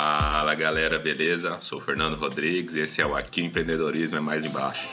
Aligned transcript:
Fala 0.00 0.54
galera, 0.54 0.96
beleza? 0.96 1.58
Sou 1.60 1.80
Fernando 1.80 2.14
Rodrigues 2.14 2.76
e 2.76 2.78
esse 2.78 3.02
é 3.02 3.06
o 3.06 3.16
Aqui 3.16 3.42
Empreendedorismo 3.42 4.16
é 4.16 4.20
Mais 4.20 4.46
Embaixo. 4.46 4.88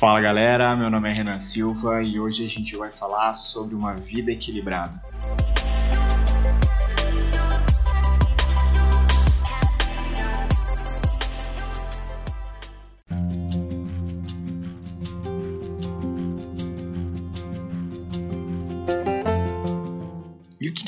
Fala 0.00 0.20
galera, 0.20 0.74
meu 0.74 0.90
nome 0.90 1.10
é 1.10 1.12
Renan 1.12 1.38
Silva 1.38 2.02
e 2.02 2.18
hoje 2.18 2.44
a 2.44 2.48
gente 2.48 2.76
vai 2.76 2.90
falar 2.90 3.34
sobre 3.34 3.76
uma 3.76 3.94
vida 3.94 4.32
equilibrada. 4.32 5.00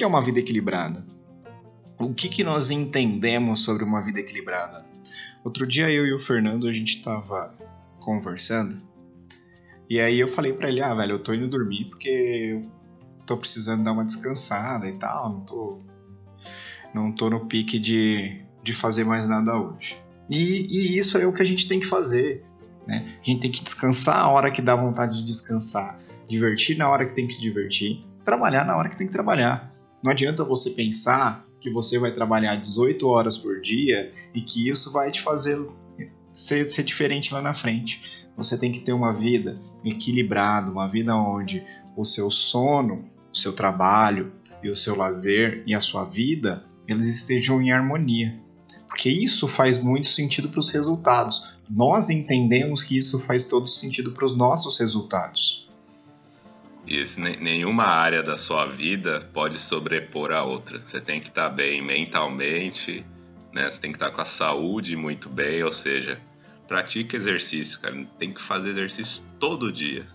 Que 0.03 0.05
é 0.05 0.09
uma 0.09 0.21
vida 0.21 0.41
equilibrada? 0.41 1.07
O 1.97 2.13
que, 2.13 2.29
que 2.29 2.43
nós 2.43 2.73
entendemos 2.73 3.63
sobre 3.63 3.85
uma 3.85 4.01
vida 4.01 4.19
equilibrada? 4.19 4.85
Outro 5.45 5.65
dia 5.65 5.89
eu 5.93 6.05
e 6.05 6.13
o 6.13 6.19
Fernando 6.19 6.67
a 6.67 6.73
gente 6.73 6.97
estava 6.97 7.55
conversando 8.01 8.83
e 9.89 10.01
aí 10.01 10.19
eu 10.19 10.27
falei 10.27 10.55
para 10.55 10.69
ele, 10.69 10.83
ah, 10.83 10.93
velho, 10.93 11.13
eu 11.13 11.19
tô 11.21 11.33
indo 11.33 11.47
dormir 11.47 11.85
porque 11.85 12.09
eu 12.09 12.63
tô 13.25 13.37
precisando 13.37 13.85
dar 13.85 13.93
uma 13.93 14.05
descansada 14.05 14.89
e 14.89 14.95
tal, 14.95 15.29
não 15.29 15.41
tô, 15.43 15.79
não 16.93 17.13
tô 17.13 17.31
no 17.31 17.47
pique 17.47 17.79
de, 17.79 18.43
de 18.61 18.73
fazer 18.75 19.05
mais 19.05 19.29
nada 19.29 19.57
hoje. 19.57 19.97
E, 20.29 20.67
e 20.69 20.99
isso 20.99 21.17
é 21.17 21.25
o 21.25 21.33
que 21.33 21.43
a 21.43 21.47
gente 21.47 21.69
tem 21.69 21.79
que 21.79 21.87
fazer, 21.87 22.45
né? 22.89 23.19
A 23.21 23.25
gente 23.25 23.41
tem 23.41 23.53
que 23.53 23.63
descansar 23.63 24.19
a 24.19 24.29
hora 24.29 24.51
que 24.51 24.61
dá 24.61 24.75
vontade 24.75 25.19
de 25.19 25.25
descansar, 25.25 25.97
divertir 26.27 26.77
na 26.77 26.91
hora 26.91 27.07
que 27.07 27.15
tem 27.15 27.25
que 27.25 27.35
se 27.35 27.41
divertir, 27.41 28.01
trabalhar 28.25 28.67
na 28.67 28.77
hora 28.77 28.89
que 28.89 28.99
tem 28.99 29.07
que 29.07 29.13
trabalhar. 29.13 29.72
Não 30.03 30.11
adianta 30.11 30.45
você 30.45 30.71
pensar 30.71 31.47
que 31.61 31.71
você 31.71 31.99
vai 31.99 32.13
trabalhar 32.13 32.57
18 32.57 33.07
horas 33.07 33.39
por 33.39 33.61
dia 33.61 34.13
e 34.35 34.41
que 34.41 34.69
isso 34.69 34.93
vai 34.93 35.11
te 35.11 35.21
fazer 35.21 35.59
ser, 36.35 36.69
ser 36.69 36.83
diferente 36.83 37.33
lá 37.33 37.41
na 37.41 37.55
frente. 37.55 38.03
Você 38.37 38.59
tem 38.59 38.73
que 38.73 38.81
ter 38.81 38.93
uma 38.93 39.13
vida 39.13 39.61
equilibrada, 39.85 40.71
uma 40.71 40.89
vida 40.89 41.15
onde 41.15 41.63
o 41.97 42.05
seu 42.05 42.31
sono, 42.31 43.09
o 43.33 43.37
seu 43.37 43.53
trabalho 43.53 44.33
e 44.63 44.71
o 44.71 44.77
seu 44.77 44.97
lazer 44.97 45.63
e 45.67 45.75
a 45.75 45.81
sua 45.81 46.05
vida 46.05 46.65
eles 46.89 47.07
estejam 47.07 47.63
em 47.63 47.71
harmonia. 47.71 48.41
Porque 48.89 49.09
isso 49.09 49.47
faz 49.47 49.79
muito 49.79 50.09
sentido 50.09 50.49
para 50.49 50.61
os 50.61 50.71
resultados. 50.71 51.57
Nós 51.71 52.11
entendemos 52.11 52.83
que 52.83 52.97
isso 52.97 53.21
faz 53.21 53.45
todo 53.45 53.67
sentido 53.67 54.13
para 54.13 54.25
os 54.25 54.37
nossos 54.37 54.79
resultados. 54.79 55.69
Isso, 56.87 57.21
nenhuma 57.21 57.85
área 57.85 58.23
da 58.23 58.37
sua 58.37 58.67
vida 58.67 59.21
pode 59.33 59.59
sobrepor 59.59 60.33
a 60.33 60.43
outra. 60.43 60.83
Você 60.85 61.01
tem 61.01 61.21
que 61.21 61.29
estar 61.29 61.49
bem 61.49 61.81
mentalmente, 61.81 63.07
né? 63.53 63.71
Você 63.71 63.81
tem 63.81 63.93
que 63.93 63.97
estar 63.97 64.11
com 64.11 64.21
a 64.21 64.25
saúde 64.25 64.97
muito 64.97 65.29
bem, 65.29 65.63
ou 65.63 65.71
seja, 65.71 66.21
pratique 66.67 67.15
exercício, 67.15 67.81
cara. 67.81 68.05
Tem 68.19 68.33
que 68.33 68.43
fazer 68.43 68.71
exercício 68.71 69.23
todo 69.39 69.71
dia. 69.71 70.07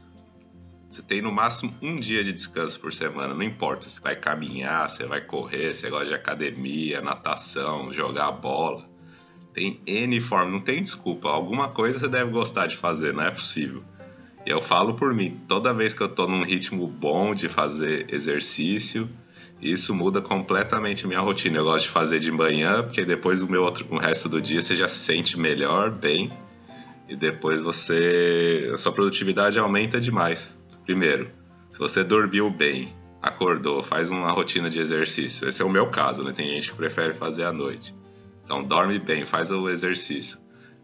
Você 0.89 1.01
tem 1.01 1.21
no 1.21 1.31
máximo 1.31 1.73
um 1.81 1.99
dia 1.99 2.23
de 2.23 2.33
descanso 2.33 2.79
por 2.79 2.93
semana, 2.93 3.33
não 3.33 3.43
importa. 3.43 3.89
Você 3.89 3.99
vai 3.99 4.15
caminhar, 4.15 4.89
você 4.89 5.05
vai 5.05 5.21
correr, 5.21 5.73
você 5.73 5.89
gosta 5.89 6.07
de 6.07 6.13
academia, 6.13 7.01
natação, 7.01 7.91
jogar 7.93 8.31
bola. 8.31 8.87
Tem 9.53 9.81
N 9.85 10.19
forma, 10.19 10.51
não 10.51 10.61
tem 10.61 10.81
desculpa. 10.81 11.29
Alguma 11.29 11.69
coisa 11.69 11.99
você 11.99 12.07
deve 12.07 12.31
gostar 12.31 12.67
de 12.67 12.77
fazer, 12.77 13.13
não 13.13 13.23
é 13.23 13.31
possível. 13.31 13.83
Eu 14.47 14.61
falo 14.61 14.93
por 14.93 15.13
mim, 15.13 15.41
toda 15.45 15.73
vez 15.73 15.93
que 15.93 16.01
eu 16.01 16.07
tô 16.07 16.25
num 16.25 16.41
ritmo 16.41 16.87
bom 16.87 17.35
de 17.35 17.49
fazer 17.49 18.05
exercício, 18.09 19.09
isso 19.61 19.93
muda 19.93 20.21
completamente 20.21 21.05
minha 21.05 21.19
rotina. 21.19 21.57
Eu 21.57 21.65
gosto 21.65 21.87
de 21.87 21.91
fazer 21.91 22.21
de 22.21 22.31
manhã, 22.31 22.81
porque 22.81 23.03
depois 23.03 23.41
do 23.41 23.49
meu 23.49 23.61
outro, 23.61 23.85
o 23.89 23.97
resto 23.97 24.29
do 24.29 24.41
dia 24.41 24.61
você 24.61 24.73
já 24.73 24.87
se 24.87 24.99
sente 24.99 25.37
melhor, 25.37 25.91
bem, 25.91 26.31
e 27.09 27.15
depois 27.17 27.61
você 27.61 28.71
a 28.73 28.77
sua 28.77 28.93
produtividade 28.93 29.59
aumenta 29.59 29.99
demais. 29.99 30.57
Primeiro, 30.85 31.29
se 31.69 31.77
você 31.77 32.01
dormiu 32.01 32.49
bem, 32.49 32.95
acordou, 33.21 33.83
faz 33.83 34.09
uma 34.09 34.31
rotina 34.31 34.69
de 34.69 34.79
exercício. 34.79 35.49
Esse 35.49 35.61
é 35.61 35.65
o 35.65 35.69
meu 35.69 35.89
caso, 35.89 36.23
né? 36.23 36.31
Tem 36.31 36.47
gente 36.47 36.71
que 36.71 36.77
prefere 36.77 37.15
fazer 37.15 37.43
à 37.43 37.51
noite. 37.51 37.93
Então 38.45 38.63
dorme 38.63 38.97
bem, 38.97 39.25
faz 39.25 39.51
o 39.51 39.67
exercício 39.67 40.39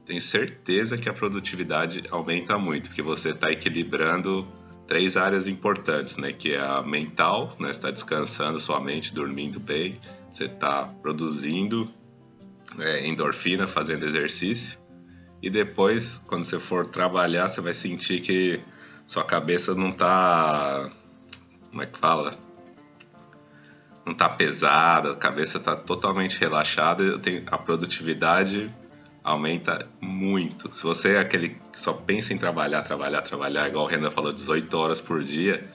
tenho 0.06 0.22
certeza 0.22 0.98
que 0.98 1.08
a 1.08 1.14
produtividade 1.14 2.04
aumenta 2.12 2.58
muito, 2.58 2.90
porque 2.90 3.02
você 3.02 3.30
está 3.30 3.52
equilibrando 3.52 4.48
três 4.86 5.16
áreas 5.16 5.48
importantes, 5.48 6.18
né? 6.18 6.34
Que 6.34 6.54
é 6.54 6.60
a 6.60 6.82
mental, 6.82 7.56
né? 7.60 7.72
Está 7.72 7.90
descansando 7.90 8.60
sua 8.60 8.82
mente, 8.82 9.14
dormindo 9.14 9.60
bem, 9.60 10.00
você 10.32 10.46
está 10.46 10.86
produzindo 11.02 11.90
é, 12.80 13.08
endorfina, 13.08 13.68
fazendo 13.68 14.06
exercício, 14.06 14.78
e 15.42 15.50
depois, 15.50 16.22
quando 16.26 16.46
você 16.46 16.58
for 16.58 16.88
trabalhar, 16.88 17.50
você 17.50 17.60
vai 17.60 17.74
sentir 17.74 18.22
que 18.22 18.62
sua 19.06 19.26
cabeça 19.26 19.76
não 19.76 19.90
está, 19.90 20.90
como 21.70 21.82
é 21.82 21.86
que 21.86 22.00
fala? 22.00 22.34
Não 24.06 24.14
está 24.14 24.30
pesada, 24.30 25.12
a 25.12 25.16
cabeça 25.16 25.58
está 25.58 25.76
totalmente 25.76 26.40
relaxada, 26.40 27.20
a 27.52 27.58
produtividade 27.58 28.74
aumenta 29.24 29.88
muito. 30.02 30.74
Se 30.76 30.84
você 30.84 31.16
é 31.16 31.20
aquele 31.20 31.50
que 31.72 31.80
só 31.80 31.94
pensa 31.94 32.34
em 32.34 32.38
trabalhar, 32.38 32.82
trabalhar, 32.82 33.22
trabalhar, 33.22 33.68
igual 33.68 33.86
o 33.86 33.88
Renan 33.88 34.12
falou, 34.12 34.34
18 34.34 34.78
horas 34.78 35.00
por 35.00 35.24
dia, 35.24 35.72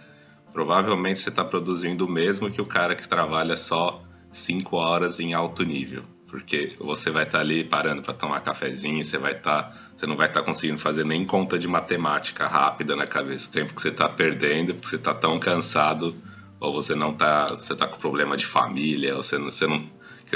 provavelmente 0.52 1.20
você 1.20 1.30
está 1.30 1.44
produzindo 1.44 2.04
o 2.04 2.10
mesmo 2.10 2.50
que 2.50 2.60
o 2.60 2.66
cara 2.66 2.94
que 2.94 3.08
trabalha 3.08 3.56
só 3.56 4.02
5 4.30 4.76
horas 4.76 5.18
em 5.18 5.32
alto 5.32 5.64
nível. 5.64 6.04
Porque 6.28 6.76
você 6.78 7.10
vai 7.10 7.22
estar 7.22 7.38
tá 7.38 7.44
ali 7.44 7.64
parando 7.64 8.02
para 8.02 8.12
tomar 8.12 8.40
cafezinho, 8.40 9.02
você 9.02 9.16
vai 9.16 9.32
estar, 9.32 9.62
tá, 9.62 9.80
você 9.96 10.06
não 10.06 10.14
vai 10.14 10.26
estar 10.26 10.40
tá 10.40 10.46
conseguindo 10.46 10.78
fazer 10.78 11.04
nem 11.06 11.24
conta 11.24 11.58
de 11.58 11.66
matemática 11.66 12.46
rápida 12.46 12.94
na 12.94 13.06
cabeça. 13.06 13.48
O 13.48 13.52
tempo 13.52 13.72
que 13.72 13.80
você 13.80 13.88
está 13.88 14.06
perdendo, 14.10 14.74
porque 14.74 14.86
você 14.86 14.96
está 14.96 15.14
tão 15.14 15.38
cansado, 15.40 16.14
ou 16.60 16.70
você 16.70 16.94
não 16.94 17.12
está, 17.12 17.46
você 17.46 17.72
está 17.72 17.86
com 17.86 17.98
problema 17.98 18.36
de 18.36 18.44
família, 18.44 19.16
ou 19.16 19.22
você, 19.22 19.38
você 19.38 19.66
não 19.66 19.82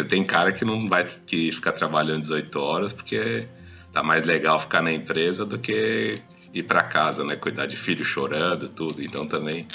tem 0.05 0.25
cara 0.25 0.53
que 0.53 0.65
não 0.65 0.89
vai 0.89 1.05
que 1.27 1.53
ficar 1.53 1.73
trabalhando 1.73 2.23
18 2.23 2.59
horas 2.59 2.93
porque 2.93 3.47
tá 3.93 4.03
mais 4.03 4.25
legal 4.25 4.59
ficar 4.59 4.83
na 4.83 4.93
empresa 4.93 5.45
do 5.45 5.59
que 5.59 6.19
ir 6.55 6.63
para 6.63 6.83
casa, 6.83 7.25
né? 7.25 7.37
Cuidar 7.37 7.67
de 7.67 7.77
filho 7.77 8.05
chorando, 8.05 8.69
tudo. 8.69 9.03
Então 9.03 9.27
também 9.27 9.67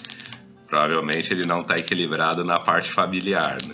provavelmente 0.68 1.34
ele 1.34 1.46
não 1.46 1.64
tá 1.64 1.76
equilibrado 1.76 2.44
na 2.44 2.60
parte 2.60 2.92
familiar, 2.92 3.58
né? 3.62 3.72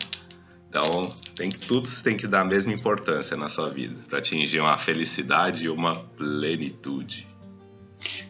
Então, 0.69 1.07
tem 1.35 1.49
tudo 1.49 1.87
tem 2.03 2.17
que 2.17 2.25
dar 2.25 2.41
a 2.41 2.45
mesma 2.45 2.73
importância 2.73 3.37
na 3.37 3.47
sua 3.47 3.69
vida 3.69 3.95
para 4.09 4.17
atingir 4.17 4.59
uma 4.59 4.75
felicidade 4.75 5.65
e 5.65 5.69
uma 5.69 5.97
plenitude. 6.17 7.27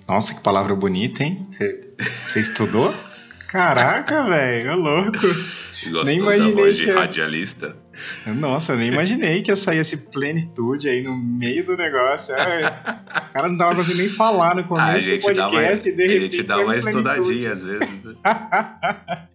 Nossa, 0.08 0.36
que 0.36 0.44
palavra 0.44 0.76
bonita, 0.76 1.24
hein? 1.24 1.48
Você 1.50 2.42
estudou? 2.42 2.94
Caraca, 3.48 4.24
velho, 4.28 4.72
é 4.72 4.76
louco. 4.76 5.20
Gostou 5.86 6.04
nem 6.04 6.18
imaginei 6.18 6.54
da 6.54 6.62
voz 6.62 6.76
de 6.76 6.92
radialista? 6.92 7.78
Nossa, 8.38 8.74
eu 8.74 8.78
nem 8.78 8.90
imaginei 8.90 9.42
que 9.42 9.52
ia 9.52 9.56
sair 9.56 9.80
esse 9.80 9.98
plenitude 10.10 10.90
aí 10.90 11.04
no 11.04 11.16
meio 11.16 11.66
do 11.66 11.76
negócio. 11.76 12.34
o 12.36 13.34
cara 13.34 13.48
não 13.48 13.58
tava 13.58 13.76
conseguindo 13.76 14.04
nem 14.04 14.10
falar 14.10 14.56
no 14.56 14.64
começo 14.64 15.10
do 15.10 15.20
podcast. 15.20 15.90
Uma, 15.90 15.94
e 15.94 15.96
de 15.96 16.14
repente, 16.14 16.18
a 16.18 16.38
gente 16.38 16.44
dá 16.44 16.60
uma 16.60 16.78
estudadinha 16.78 17.54
às 17.54 17.64
vezes. 17.64 18.04
Né? 18.04 18.14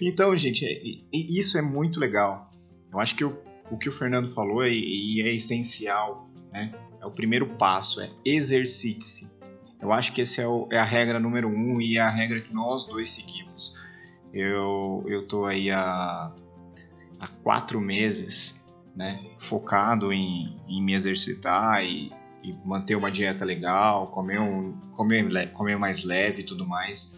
então, 0.00 0.36
gente, 0.36 0.64
é, 0.64 0.80
isso 1.12 1.58
é 1.58 1.62
muito 1.62 2.00
legal. 2.00 2.50
Eu 2.92 3.00
acho 3.00 3.14
que 3.14 3.24
o, 3.24 3.36
o 3.70 3.78
que 3.78 3.88
o 3.88 3.92
Fernando 3.92 4.32
falou 4.32 4.62
é, 4.62 4.68
é 4.68 5.34
essencial, 5.34 6.30
né? 6.52 6.72
É 7.00 7.06
o 7.06 7.10
primeiro 7.10 7.46
passo, 7.46 8.00
é 8.00 8.10
exercite-se. 8.24 9.38
Eu 9.80 9.92
acho 9.92 10.12
que 10.12 10.22
essa 10.22 10.42
é, 10.42 10.46
é, 10.72 10.78
a 10.78 10.84
regra 10.84 11.20
número 11.20 11.48
um 11.48 11.80
e 11.80 11.96
é 11.96 12.00
a 12.00 12.10
regra 12.10 12.40
que 12.40 12.52
nós 12.52 12.84
dois 12.84 13.10
seguimos. 13.10 13.74
Eu, 14.32 15.04
eu 15.06 15.26
tô 15.26 15.44
aí 15.44 15.70
há, 15.70 16.32
há 17.18 17.26
quatro 17.26 17.80
meses, 17.80 18.60
né, 18.94 19.20
focado 19.38 20.12
em, 20.12 20.56
em 20.68 20.82
me 20.82 20.94
exercitar 20.94 21.84
e, 21.84 22.12
e 22.42 22.52
manter 22.64 22.96
uma 22.96 23.10
dieta 23.10 23.44
legal, 23.44 24.08
comer, 24.08 24.40
um, 24.40 24.72
comer, 24.92 25.52
comer 25.52 25.78
mais 25.78 26.04
leve 26.04 26.42
e 26.42 26.44
tudo 26.44 26.66
mais. 26.66 27.16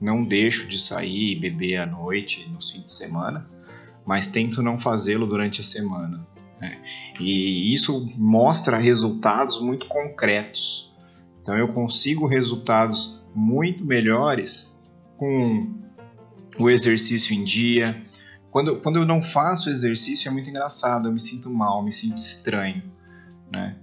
Não 0.00 0.22
deixo 0.22 0.66
de 0.66 0.78
sair 0.78 1.32
e 1.32 1.40
beber 1.40 1.76
à 1.76 1.86
noite, 1.86 2.48
no 2.50 2.62
fim 2.62 2.80
de 2.80 2.90
semana, 2.90 3.46
mas 4.06 4.26
tento 4.26 4.62
não 4.62 4.78
fazê-lo 4.78 5.26
durante 5.26 5.60
a 5.60 5.64
semana. 5.64 6.26
Né? 6.60 6.80
E 7.18 7.72
isso 7.72 8.10
mostra 8.16 8.76
resultados 8.76 9.60
muito 9.60 9.86
concretos. 9.86 10.94
Então 11.42 11.56
eu 11.56 11.68
consigo 11.72 12.26
resultados 12.26 13.24
muito 13.34 13.84
melhores 13.84 14.78
com 15.16 15.74
o 16.58 16.68
exercício 16.68 17.34
em 17.34 17.44
dia. 17.44 18.02
Quando, 18.50 18.76
quando 18.80 18.96
eu 18.96 19.06
não 19.06 19.22
faço 19.22 19.70
exercício 19.70 20.28
é 20.28 20.32
muito 20.32 20.50
engraçado, 20.50 21.08
eu 21.08 21.12
me 21.12 21.20
sinto 21.20 21.50
mal, 21.50 21.82
me 21.82 21.92
sinto 21.92 22.18
estranho. 22.18 22.82
Né? 23.50 23.76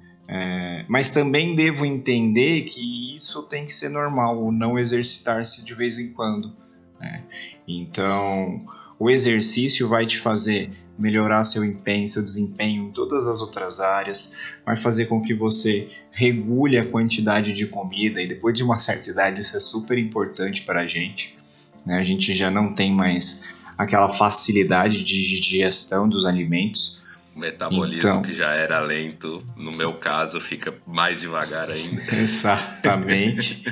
mas 0.89 1.09
também 1.09 1.55
devo 1.55 1.85
entender 1.85 2.63
que 2.63 3.15
isso 3.15 3.43
tem 3.43 3.65
que 3.65 3.73
ser 3.73 3.89
normal, 3.89 4.43
o 4.43 4.51
não 4.51 4.77
exercitar-se 4.77 5.63
de 5.63 5.73
vez 5.73 5.99
em 5.99 6.11
quando. 6.11 6.53
Né? 6.99 7.23
Então, 7.67 8.61
o 8.99 9.09
exercício 9.09 9.87
vai 9.87 10.05
te 10.05 10.17
fazer 10.17 10.71
melhorar 10.97 11.43
seu 11.43 11.63
empenho, 11.63 12.07
seu 12.07 12.23
desempenho 12.23 12.85
em 12.85 12.91
todas 12.91 13.27
as 13.27 13.39
outras 13.39 13.79
áreas, 13.79 14.33
vai 14.65 14.75
fazer 14.75 15.05
com 15.05 15.21
que 15.21 15.33
você 15.33 15.89
regule 16.11 16.77
a 16.77 16.85
quantidade 16.85 17.53
de 17.53 17.67
comida 17.67 18.21
e 18.21 18.27
depois 18.27 18.55
de 18.55 18.63
uma 18.63 18.79
certa 18.79 19.11
idade 19.11 19.41
isso 19.41 19.55
é 19.55 19.59
super 19.59 19.97
importante 19.97 20.63
para 20.63 20.81
a 20.81 20.87
gente. 20.87 21.37
Né? 21.85 21.99
A 21.99 22.03
gente 22.03 22.33
já 22.33 22.49
não 22.49 22.73
tem 22.73 22.91
mais 22.91 23.43
aquela 23.77 24.09
facilidade 24.09 25.03
de 25.03 25.23
digestão 25.23 26.09
dos 26.09 26.25
alimentos. 26.25 27.03
O 27.35 27.39
metabolismo 27.39 28.09
então, 28.09 28.21
que 28.23 28.33
já 28.33 28.51
era 28.51 28.79
lento, 28.79 29.43
no 29.55 29.71
meu 29.71 29.93
caso, 29.93 30.41
fica 30.41 30.73
mais 30.87 31.21
devagar 31.21 31.69
ainda. 31.69 32.01
Exatamente. 32.15 33.63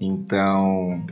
então, 0.00 1.06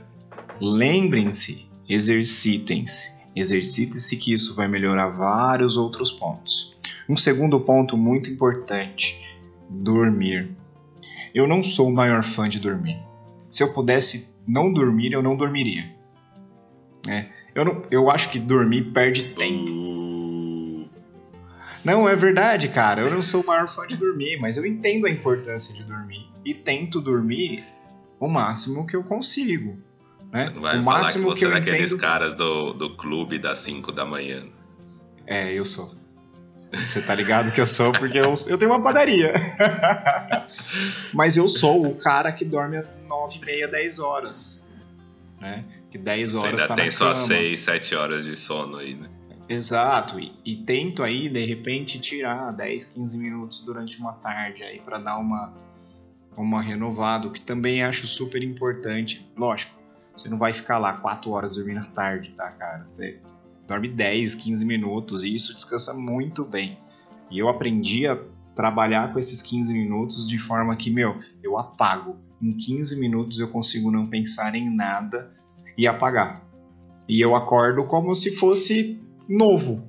lembrem-se, 0.61 1.71
exercitem-se. 1.89 3.15
Exercite-se 3.37 4.17
que 4.17 4.33
isso 4.33 4.55
vai 4.55 4.69
melhorar 4.69 5.09
vários 5.09 5.77
outros 5.77 6.11
pontos. 6.11 6.77
Um 7.09 7.17
segundo 7.17 7.61
ponto 7.61 7.97
muito 7.97 8.31
importante: 8.31 9.21
dormir. 9.69 10.57
Eu 11.35 11.47
não 11.47 11.63
sou 11.63 11.89
o 11.89 11.93
maior 11.93 12.23
fã 12.23 12.49
de 12.49 12.61
dormir. 12.61 12.97
Se 13.51 13.63
eu 13.63 13.73
pudesse 13.73 14.37
não 14.49 14.73
dormir, 14.73 15.13
eu 15.13 15.23
não 15.23 15.37
dormiria. 15.37 15.93
É, 17.09 17.27
eu, 17.55 17.65
não, 17.65 17.83
eu 17.91 18.11
acho 18.11 18.31
que 18.31 18.39
dormir 18.39 18.93
perde 18.93 19.35
tempo. 19.35 20.89
Não, 21.85 22.09
é 22.09 22.17
verdade, 22.17 22.69
cara. 22.69 23.03
Eu 23.03 23.11
não 23.11 23.21
sou 23.21 23.43
o 23.43 23.47
maior 23.47 23.69
fã 23.69 23.87
de 23.87 23.97
dormir, 23.99 24.39
mas 24.41 24.57
eu 24.57 24.65
entendo 24.65 25.07
a 25.07 25.11
importância 25.11 25.75
de 25.75 25.85
dormir 25.85 26.27
e 26.45 26.55
tento 26.55 27.01
dormir 27.01 27.63
o 28.19 28.27
máximo 28.27 28.87
que 28.87 28.97
eu 28.97 29.05
consigo. 29.05 29.79
Né? 30.33 30.45
Você 30.45 30.51
não 30.51 30.63
vai 30.63 30.79
o 30.79 30.83
falar 30.83 31.01
máximo 31.01 31.33
que 31.33 31.41
você 31.41 31.47
que 31.47 31.53
é 31.53 31.55
daqueles 31.55 31.93
entendo... 31.93 32.01
caras 32.01 32.35
do, 32.35 32.73
do 32.73 32.97
clube 32.97 33.39
das 33.39 33.59
5 33.59 33.93
da 33.93 34.05
manhã. 34.05 34.45
É, 35.27 35.53
eu 35.53 35.65
sou. 35.65 35.91
Você 36.73 37.01
tá 37.01 37.15
ligado 37.15 37.53
que 37.53 37.61
eu 37.61 37.67
sou 37.67 37.93
porque 37.93 38.19
eu, 38.19 38.35
eu 38.49 38.59
tenho 38.59 38.73
uma 38.73 38.83
padaria. 38.83 39.33
Mas 41.13 41.37
eu 41.37 41.47
sou 41.47 41.87
o 41.87 41.95
cara 41.95 42.33
que 42.33 42.45
dorme 42.45 42.77
às 42.77 43.01
9 43.07 43.39
e 43.39 43.45
meia, 43.45 43.69
10 43.69 43.99
horas. 44.01 44.65
Né? 45.41 45.65
Que 45.95 45.99
10 45.99 46.35
horas 46.35 46.61
Você 46.61 46.65
ainda 46.65 46.67
tá 46.67 46.75
tem 46.75 46.91
só 46.91 47.15
6, 47.15 47.61
7 47.61 47.95
horas 47.95 48.25
de 48.25 48.35
sono 48.35 48.79
aí, 48.79 48.97
né? 48.97 49.09
Exato, 49.49 50.19
e, 50.19 50.33
e, 50.45 50.57
tento 50.57 51.05
aí 51.05 51.29
de 51.29 51.45
repente 51.45 52.01
tirar 52.01 52.51
10, 52.51 52.87
15 52.87 53.17
minutos 53.17 53.61
durante 53.61 54.01
uma 54.01 54.13
tarde 54.15 54.65
aí 54.65 54.81
para 54.81 54.99
dar 54.99 55.19
uma 55.19 55.55
uma 56.37 56.61
renovada, 56.61 57.29
o 57.29 57.31
que 57.31 57.41
também 57.41 57.85
acho 57.85 58.09
super 58.09 58.43
importante. 58.43 59.25
Lógico, 59.37 59.73
você 60.17 60.29
não 60.29 60.37
vai 60.37 60.53
ficar 60.53 60.79
lá 60.79 60.95
4 60.95 61.31
horas 61.31 61.55
dormindo 61.55 61.79
à 61.79 61.85
tarde, 61.85 62.33
tá, 62.33 62.51
cara? 62.51 62.85
Você 62.85 63.21
dorme 63.65 63.87
10, 63.87 64.35
15 64.35 64.67
minutos 64.67 65.23
e 65.23 65.33
isso 65.33 65.55
descansa 65.55 65.95
muito 65.95 66.45
bem. 66.45 66.77
E 67.31 67.39
eu 67.39 67.49
aprendi 67.49 68.09
a 68.09 68.19
trabalhar 68.57 69.13
com 69.13 69.21
esses 69.21 69.41
15 69.41 69.73
minutos 69.73 70.27
de 70.27 70.41
forma 70.41 70.75
que, 70.75 70.91
meu, 70.91 71.21
eu 71.41 71.57
apago. 71.57 72.19
Em 72.43 72.51
15 72.51 72.99
minutos 72.99 73.39
eu 73.39 73.47
consigo 73.47 73.93
não 73.93 74.05
pensar 74.05 74.57
em 74.57 74.69
nada 74.75 75.33
e 75.77 75.87
apagar. 75.87 76.43
E 77.09 77.21
eu 77.21 77.37
acordo 77.37 77.85
como 77.85 78.15
se 78.15 78.37
fosse 78.37 79.01
novo. 79.29 79.87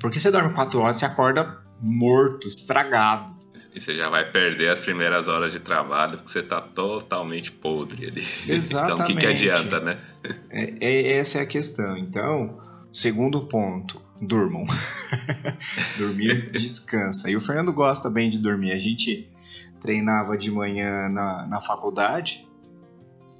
Porque 0.00 0.18
você 0.18 0.30
dorme 0.30 0.54
4 0.54 0.78
horas, 0.80 0.96
você 0.96 1.04
acorda 1.04 1.58
morto, 1.80 2.48
estragado. 2.48 3.40
E 3.74 3.80
você 3.80 3.96
já 3.96 4.08
vai 4.08 4.30
perder 4.30 4.70
as 4.70 4.80
primeiras 4.80 5.28
horas 5.28 5.52
de 5.52 5.60
trabalho 5.60 6.16
porque 6.16 6.30
você 6.30 6.40
está 6.40 6.60
totalmente 6.60 7.52
podre 7.52 8.08
ali. 8.08 8.26
Exatamente. 8.48 8.92
então 8.92 9.04
o 9.04 9.06
que, 9.06 9.14
que 9.14 9.26
adianta, 9.26 9.80
né? 9.80 9.98
É, 10.50 10.74
é, 10.80 11.12
essa 11.18 11.38
é 11.38 11.42
a 11.42 11.46
questão. 11.46 11.96
Então, 11.96 12.60
segundo 12.92 13.46
ponto, 13.46 14.02
durmam. 14.20 14.66
dormir 15.96 16.50
descansa. 16.50 17.30
E 17.30 17.36
o 17.36 17.40
Fernando 17.40 17.72
gosta 17.72 18.10
bem 18.10 18.28
de 18.28 18.38
dormir. 18.38 18.72
A 18.72 18.78
gente 18.78 19.26
treinava 19.80 20.36
de 20.36 20.50
manhã 20.50 21.08
na, 21.08 21.46
na 21.46 21.60
faculdade. 21.60 22.46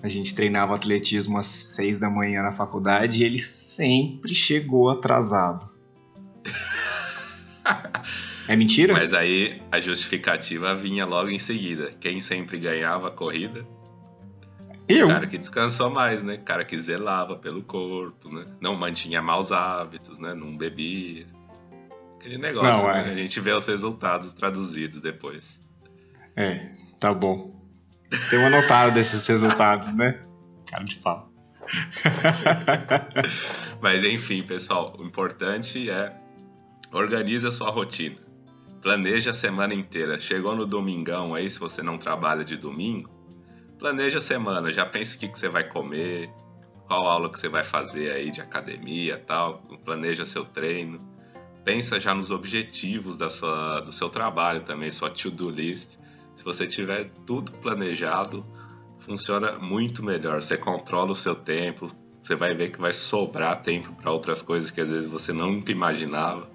A 0.02 0.08
gente 0.08 0.34
treinava 0.34 0.74
atletismo 0.74 1.36
às 1.36 1.46
seis 1.46 1.98
da 1.98 2.08
manhã 2.08 2.42
na 2.42 2.52
faculdade 2.52 3.22
e 3.22 3.24
ele 3.24 3.38
sempre 3.38 4.34
chegou 4.34 4.88
atrasado. 4.88 5.68
É 8.48 8.56
mentira? 8.56 8.92
Mas 8.94 9.12
aí 9.12 9.62
a 9.70 9.80
justificativa 9.80 10.74
vinha 10.74 11.06
logo 11.06 11.30
em 11.30 11.38
seguida. 11.38 11.92
Quem 12.00 12.20
sempre 12.20 12.58
ganhava 12.58 13.06
a 13.06 13.10
corrida? 13.12 13.64
Eu. 14.88 15.06
O 15.06 15.10
cara 15.10 15.26
que 15.28 15.38
descansou 15.38 15.88
mais, 15.88 16.20
né? 16.20 16.34
O 16.34 16.42
cara 16.42 16.64
que 16.64 16.80
zelava 16.80 17.36
pelo 17.36 17.62
corpo, 17.62 18.28
né? 18.28 18.44
Não 18.60 18.74
mantinha 18.74 19.22
maus 19.22 19.52
hábitos, 19.52 20.18
né? 20.18 20.34
Não 20.34 20.56
bebia. 20.56 21.26
Aquele 22.18 22.38
negócio, 22.38 22.82
Não, 22.82 22.90
é... 22.90 23.04
né? 23.04 23.12
A 23.12 23.22
gente 23.22 23.38
vê 23.38 23.52
os 23.52 23.66
resultados 23.66 24.32
traduzidos 24.32 25.00
depois. 25.00 25.60
É, 26.34 26.72
tá 26.98 27.14
bom. 27.14 27.59
Tem 28.28 28.38
um 28.38 28.46
anotado 28.46 28.92
desses 28.92 29.26
resultados, 29.26 29.92
né? 29.92 30.20
Cara 30.68 30.84
de 30.84 30.96
pau. 30.96 31.30
Mas 33.80 34.04
enfim, 34.04 34.42
pessoal, 34.42 34.96
o 34.98 35.04
importante 35.04 35.88
é 35.88 36.14
organize 36.92 37.46
a 37.46 37.52
sua 37.52 37.70
rotina. 37.70 38.16
Planeja 38.82 39.30
a 39.30 39.34
semana 39.34 39.74
inteira. 39.74 40.18
Chegou 40.20 40.56
no 40.56 40.66
domingão 40.66 41.34
aí, 41.34 41.48
se 41.48 41.58
você 41.58 41.82
não 41.82 41.98
trabalha 41.98 42.42
de 42.44 42.56
domingo, 42.56 43.10
planeja 43.78 44.18
a 44.18 44.22
semana. 44.22 44.72
Já 44.72 44.86
pensa 44.86 45.16
o 45.16 45.18
que, 45.18 45.28
que 45.28 45.38
você 45.38 45.48
vai 45.48 45.64
comer, 45.64 46.30
qual 46.86 47.06
aula 47.06 47.30
que 47.30 47.38
você 47.38 47.48
vai 47.48 47.62
fazer 47.62 48.10
aí 48.10 48.30
de 48.30 48.40
academia 48.40 49.18
tal. 49.18 49.58
Planeja 49.84 50.24
seu 50.24 50.44
treino. 50.44 50.98
Pensa 51.64 52.00
já 52.00 52.14
nos 52.14 52.30
objetivos 52.30 53.16
da 53.16 53.28
sua, 53.28 53.80
do 53.80 53.92
seu 53.92 54.08
trabalho 54.08 54.62
também, 54.62 54.90
sua 54.90 55.10
to-do 55.10 55.50
list. 55.50 55.98
Se 56.40 56.44
você 56.44 56.66
tiver 56.66 57.10
tudo 57.26 57.52
planejado, 57.52 58.46
funciona 59.00 59.58
muito 59.58 60.02
melhor. 60.02 60.40
Você 60.40 60.56
controla 60.56 61.12
o 61.12 61.14
seu 61.14 61.34
tempo, 61.34 61.94
você 62.22 62.34
vai 62.34 62.54
ver 62.54 62.70
que 62.72 62.80
vai 62.80 62.94
sobrar 62.94 63.62
tempo 63.62 63.92
para 63.92 64.10
outras 64.10 64.40
coisas 64.40 64.70
que 64.70 64.80
às 64.80 64.88
vezes 64.88 65.06
você 65.06 65.34
nunca 65.34 65.70
imaginava. 65.70 66.48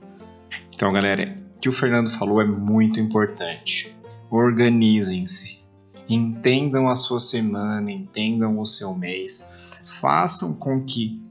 Então, 0.73 0.91
galera, 0.91 1.35
que 1.61 1.69
o 1.69 1.71
Fernando 1.71 2.09
falou 2.09 2.41
é 2.41 2.45
muito 2.45 2.99
importante. 2.99 3.95
Organizem-se, 4.31 5.63
entendam 6.09 6.89
a 6.89 6.95
sua 6.95 7.19
semana, 7.19 7.91
entendam 7.91 8.59
o 8.59 8.65
seu 8.65 8.91
mês, 8.95 9.47
façam 10.01 10.55
com 10.55 10.83
que 10.83 11.21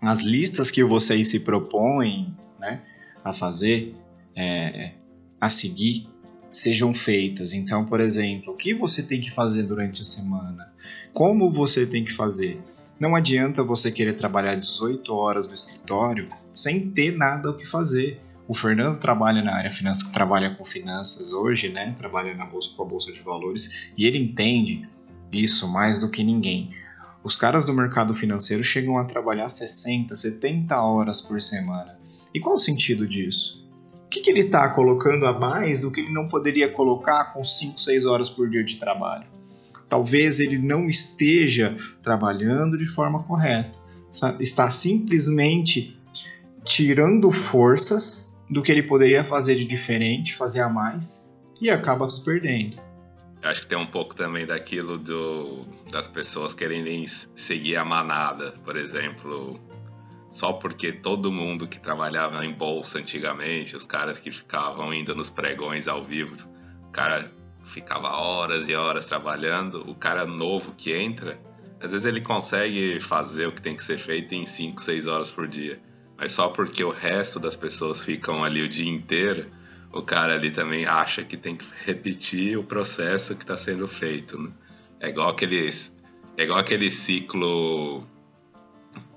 as 0.00 0.20
listas 0.20 0.70
que 0.70 0.84
vocês 0.84 1.32
se 1.32 1.40
propõem 1.40 2.32
né, 2.60 2.80
a 3.24 3.32
fazer, 3.32 3.92
é, 4.36 4.92
a 5.40 5.48
seguir, 5.48 6.11
sejam 6.52 6.92
feitas. 6.92 7.52
Então, 7.52 7.84
por 7.84 8.00
exemplo, 8.00 8.52
o 8.52 8.56
que 8.56 8.74
você 8.74 9.02
tem 9.02 9.20
que 9.20 9.30
fazer 9.30 9.62
durante 9.62 10.02
a 10.02 10.04
semana? 10.04 10.72
Como 11.12 11.50
você 11.50 11.86
tem 11.86 12.04
que 12.04 12.12
fazer? 12.12 12.60
Não 13.00 13.16
adianta 13.16 13.64
você 13.64 13.90
querer 13.90 14.16
trabalhar 14.16 14.54
18 14.54 15.12
horas 15.12 15.48
no 15.48 15.54
escritório 15.54 16.28
sem 16.52 16.90
ter 16.90 17.16
nada 17.16 17.50
o 17.50 17.56
que 17.56 17.66
fazer. 17.66 18.20
O 18.46 18.54
Fernando 18.54 18.98
trabalha 18.98 19.42
na 19.42 19.54
área 19.54 19.70
financeira, 19.70 20.12
trabalha 20.12 20.54
com 20.54 20.64
finanças 20.64 21.32
hoje, 21.32 21.68
né? 21.68 21.94
Trabalha 21.96 22.34
na 22.34 22.46
bolsa 22.46 22.70
com 22.76 22.82
a 22.82 22.86
bolsa 22.86 23.12
de 23.12 23.20
valores 23.20 23.90
e 23.96 24.06
ele 24.06 24.18
entende 24.18 24.88
isso 25.32 25.66
mais 25.66 25.98
do 25.98 26.10
que 26.10 26.22
ninguém. 26.22 26.68
Os 27.24 27.36
caras 27.36 27.64
do 27.64 27.72
mercado 27.72 28.14
financeiro 28.14 28.62
chegam 28.64 28.98
a 28.98 29.04
trabalhar 29.04 29.48
60, 29.48 30.14
70 30.14 30.80
horas 30.80 31.20
por 31.20 31.40
semana. 31.40 31.98
E 32.34 32.40
qual 32.40 32.56
o 32.56 32.58
sentido 32.58 33.06
disso? 33.06 33.61
Que, 34.12 34.20
que 34.20 34.30
ele 34.30 34.40
está 34.40 34.68
colocando 34.68 35.24
a 35.24 35.32
mais 35.32 35.80
do 35.80 35.90
que 35.90 36.00
ele 36.00 36.12
não 36.12 36.28
poderia 36.28 36.70
colocar 36.70 37.32
com 37.32 37.42
5, 37.42 37.80
6 37.80 38.04
horas 38.04 38.28
por 38.28 38.46
dia 38.46 38.62
de 38.62 38.76
trabalho? 38.76 39.26
Talvez 39.88 40.38
ele 40.38 40.58
não 40.58 40.86
esteja 40.86 41.74
trabalhando 42.02 42.76
de 42.76 42.84
forma 42.84 43.22
correta. 43.22 43.78
Está 44.38 44.68
simplesmente 44.68 45.96
tirando 46.62 47.32
forças 47.32 48.38
do 48.50 48.62
que 48.62 48.70
ele 48.70 48.82
poderia 48.82 49.24
fazer 49.24 49.54
de 49.54 49.64
diferente, 49.64 50.36
fazer 50.36 50.60
a 50.60 50.68
mais, 50.68 51.32
e 51.58 51.70
acaba 51.70 52.08
se 52.10 52.22
perdendo. 52.22 52.76
Acho 53.42 53.62
que 53.62 53.66
tem 53.66 53.78
um 53.78 53.86
pouco 53.86 54.14
também 54.14 54.44
daquilo 54.44 54.98
do, 54.98 55.64
das 55.90 56.06
pessoas 56.06 56.54
quererem 56.54 57.06
seguir 57.34 57.76
a 57.76 57.84
manada, 57.84 58.52
por 58.62 58.76
exemplo, 58.76 59.58
só 60.32 60.52
porque 60.52 60.90
todo 60.90 61.30
mundo 61.30 61.68
que 61.68 61.78
trabalhava 61.78 62.44
em 62.44 62.52
bolsa 62.52 62.98
antigamente, 62.98 63.76
os 63.76 63.86
caras 63.86 64.18
que 64.18 64.32
ficavam 64.32 64.92
indo 64.92 65.14
nos 65.14 65.30
pregões 65.30 65.86
ao 65.86 66.04
vivo, 66.04 66.34
o 66.88 66.90
cara 66.90 67.30
ficava 67.64 68.08
horas 68.08 68.68
e 68.68 68.74
horas 68.74 69.06
trabalhando, 69.06 69.88
o 69.88 69.94
cara 69.94 70.26
novo 70.26 70.74
que 70.76 70.92
entra, 70.92 71.40
às 71.80 71.92
vezes 71.92 72.04
ele 72.04 72.20
consegue 72.20 73.00
fazer 73.00 73.46
o 73.46 73.52
que 73.52 73.62
tem 73.62 73.76
que 73.76 73.84
ser 73.84 73.98
feito 73.98 74.34
em 74.34 74.44
5, 74.44 74.82
6 74.82 75.06
horas 75.06 75.30
por 75.30 75.46
dia 75.46 75.80
mas 76.22 76.30
só 76.30 76.48
porque 76.48 76.84
o 76.84 76.90
resto 76.90 77.40
das 77.40 77.56
pessoas 77.56 78.04
ficam 78.04 78.44
ali 78.44 78.62
o 78.62 78.68
dia 78.68 78.88
inteiro, 78.88 79.50
o 79.92 80.02
cara 80.02 80.34
ali 80.34 80.52
também 80.52 80.86
acha 80.86 81.24
que 81.24 81.36
tem 81.36 81.56
que 81.56 81.66
repetir 81.84 82.56
o 82.56 82.62
processo 82.62 83.34
que 83.34 83.42
está 83.42 83.56
sendo 83.56 83.88
feito, 83.88 84.40
né? 84.40 84.52
É 85.00 85.08
igual 85.08 85.30
aqueles, 85.30 85.92
é 86.36 86.44
igual 86.44 86.60
aquele 86.60 86.92
ciclo, 86.92 88.06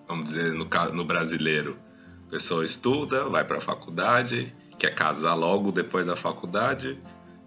vamos 0.07 0.25
dizer, 0.25 0.53
no, 0.53 0.67
no 0.93 1.05
brasileiro. 1.05 1.77
A 2.27 2.31
pessoa 2.31 2.65
estuda, 2.65 3.29
vai 3.29 3.43
para 3.43 3.57
a 3.57 3.61
faculdade, 3.61 4.53
quer 4.77 4.93
casar 4.93 5.33
logo 5.33 5.71
depois 5.71 6.05
da 6.05 6.15
faculdade, 6.15 6.99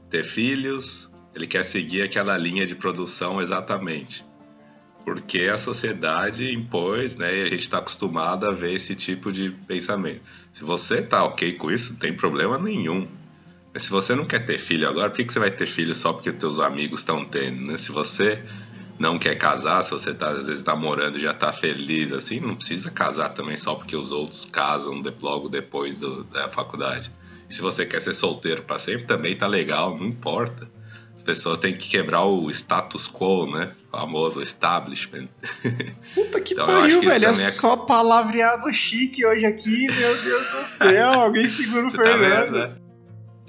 ter 0.09 0.25
filhos, 0.25 1.11
ele 1.35 1.47
quer 1.47 1.65
seguir 1.65 2.03
aquela 2.03 2.37
linha 2.37 2.67
de 2.67 2.75
produção 2.75 3.41
exatamente. 3.41 4.25
Porque 5.05 5.45
a 5.45 5.57
sociedade 5.57 6.55
impôs, 6.55 7.17
né, 7.17 7.39
e 7.39 7.43
a 7.43 7.47
gente 7.47 7.61
está 7.61 7.79
acostumado 7.79 8.47
a 8.47 8.53
ver 8.53 8.75
esse 8.75 8.95
tipo 8.95 9.33
de 9.33 9.51
pensamento. 9.67 10.23
Se 10.53 10.65
você 10.65 11.01
tá 11.01 11.25
ok 11.25 11.55
com 11.55 11.71
isso, 11.71 11.93
não 11.93 11.99
tem 11.99 12.15
problema 12.15 12.59
nenhum. 12.59 13.07
Mas 13.73 13.83
se 13.83 13.91
você 13.91 14.15
não 14.15 14.25
quer 14.25 14.45
ter 14.45 14.59
filho 14.59 14.89
agora, 14.89 15.09
por 15.09 15.17
que, 15.17 15.25
que 15.25 15.33
você 15.33 15.39
vai 15.39 15.51
ter 15.51 15.67
filho 15.67 15.95
só 15.95 16.13
porque 16.13 16.33
teus 16.33 16.59
amigos 16.59 17.01
estão 17.01 17.25
tendo, 17.25 17.71
né? 17.71 17.79
Se 17.79 17.93
você 17.93 18.43
não 18.99 19.19
quer 19.19 19.37
casar, 19.37 19.83
se 19.83 19.91
você 19.91 20.13
tá, 20.13 20.31
às 20.31 20.47
vezes 20.47 20.65
namorando 20.65 21.17
e 21.17 21.21
já 21.21 21.33
tá 21.33 21.53
feliz, 21.53 22.13
assim, 22.13 22.41
não 22.41 22.57
precisa 22.57 22.91
casar 22.91 23.31
também 23.31 23.57
só 23.57 23.75
porque 23.75 23.97
os 23.97 24.11
outros 24.11 24.45
casam 24.45 25.01
logo 25.21 25.49
depois 25.49 26.01
do, 26.01 26.25
da 26.25 26.49
faculdade. 26.49 27.13
E 27.49 27.55
se 27.55 27.63
você 27.63 27.87
quer 27.87 28.03
ser 28.03 28.15
solteiro 28.15 28.63
para 28.63 28.79
sempre, 28.79 29.05
também 29.05 29.37
tá 29.37 29.47
legal, 29.47 29.97
não 29.97 30.07
importa. 30.07 30.69
As 31.17 31.23
pessoas 31.23 31.59
têm 31.59 31.75
que 31.75 31.89
quebrar 31.89 32.25
o 32.25 32.51
status 32.51 33.09
quo, 33.09 33.47
né? 33.51 33.73
O 33.89 33.99
famoso 33.99 34.43
establishment. 34.43 35.29
Puta 36.15 36.41
que 36.41 36.55
então, 36.55 36.67
pariu, 36.67 37.01
velho. 37.01 37.27
É, 37.27 37.29
é 37.29 37.33
só 37.33 37.77
palavreado 37.77 38.73
chique 38.73 39.25
hoje 39.25 39.47
aqui, 39.47 39.87
meu 39.87 40.23
Deus 40.23 40.51
do 40.51 40.65
céu. 40.65 41.09
Alguém 41.21 41.47
segura 41.47 41.87
o 41.87 41.91
Fernando. 41.91 42.21
Tá 42.21 42.45
vendo, 42.45 42.59
né? 42.59 42.88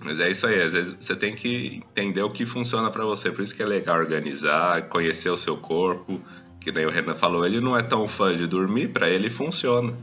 Mas 0.02 0.20
é 0.20 0.30
isso 0.30 0.48
aí, 0.48 0.62
às 0.62 0.74
vezes 0.74 0.96
você 1.00 1.16
tem 1.16 1.36
que 1.36 1.82
entender 1.92 2.22
o 2.22 2.30
que 2.30 2.46
funciona 2.46 2.90
para 2.90 3.04
você, 3.04 3.32
por 3.32 3.44
isso 3.44 3.54
que 3.54 3.62
é 3.62 3.66
legal 3.66 4.00
organizar, 4.00 4.88
conhecer 4.88 5.30
o 5.30 5.38
seu 5.38 5.58
corpo, 5.58 6.22
que 6.60 6.72
nem 6.72 6.86
o 6.86 6.90
Renan 6.90 7.16
falou, 7.16 7.46
ele 7.46 7.60
não 7.60 7.78
é 7.78 7.84
tão 7.84 8.08
fã 8.08 8.36
de 8.36 8.48
dormir, 8.48 8.90
para 8.90 9.10
ele 9.10 9.30
funciona. 9.30 9.96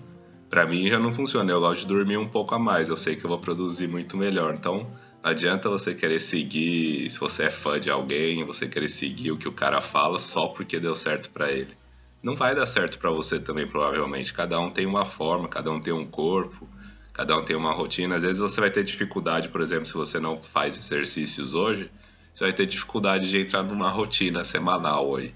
Para 0.50 0.67
mim 0.67 0.88
já 0.88 0.99
não 0.99 1.12
funciona, 1.12 1.50
eu 1.50 1.61
gosto 1.61 1.81
de 1.81 1.87
dormir 1.87 2.19
um 2.19 2.29
pouco 2.29 2.55
a 2.55 2.59
mais, 2.59 2.88
eu 2.88 2.97
sei 2.97 3.17
que 3.17 3.25
eu 3.25 3.29
vou 3.29 3.38
produzir 3.38 3.88
muito 3.88 4.17
melhor. 4.17 4.55
Então, 4.55 4.87
não 5.23 5.31
adianta 5.31 5.69
você 5.69 5.95
querer 5.95 6.21
seguir, 6.21 7.11
se 7.11 7.19
você 7.19 7.45
é 7.45 7.50
fã 7.50 7.81
de 7.81 7.91
alguém, 7.91 8.45
você 8.45 8.69
querer 8.69 8.88
seguir 8.88 9.33
o 9.33 9.37
que 9.37 9.49
o 9.49 9.53
cara 9.53 9.81
fala 9.81 10.19
só 10.19 10.49
porque 10.49 10.79
deu 10.79 10.95
certo 10.95 11.31
para 11.31 11.50
ele. 11.50 11.75
Não 12.23 12.37
vai 12.37 12.55
dar 12.55 12.67
certo 12.67 12.99
para 12.99 13.11
você 13.11 13.38
também, 13.38 13.67
provavelmente. 13.67 14.33
Cada 14.33 14.59
um 14.61 14.71
tem 14.71 14.87
uma 14.87 15.05
forma, 15.05 15.49
cada 15.49 15.71
um 15.71 15.81
tem 15.81 15.93
um 15.93 16.07
corpo 16.07 16.69
cada 17.17 17.35
um 17.35 17.43
tem 17.43 17.57
uma 17.57 17.73
rotina. 17.73 18.17
Às 18.17 18.23
vezes 18.23 18.39
você 18.39 18.61
vai 18.61 18.71
ter 18.71 18.85
dificuldade, 18.85 19.49
por 19.49 19.63
exemplo, 19.63 19.87
se 19.87 19.95
você 19.95 20.21
não 20.21 20.43
faz 20.43 20.77
exercícios 20.77 21.55
hoje, 21.55 21.91
você 22.33 22.45
vai 22.45 22.53
ter 22.53 22.67
dificuldade 22.67 23.31
de 23.31 23.39
entrar 23.39 23.63
numa 23.63 23.89
rotina 23.89 24.45
semanal 24.45 25.17
aí. 25.17 25.35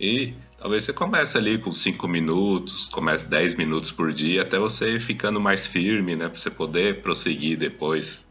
E 0.00 0.34
talvez 0.58 0.82
você 0.82 0.92
comece 0.92 1.38
ali 1.38 1.58
com 1.58 1.70
5 1.70 2.08
minutos, 2.08 2.88
comece 2.88 3.24
10 3.24 3.54
minutos 3.54 3.92
por 3.92 4.12
dia, 4.12 4.42
até 4.42 4.58
você 4.58 4.98
ficando 4.98 5.40
mais 5.40 5.64
firme, 5.64 6.16
né? 6.16 6.28
Pra 6.28 6.36
você 6.36 6.50
poder 6.50 7.00
prosseguir 7.02 7.56
depois 7.56 8.26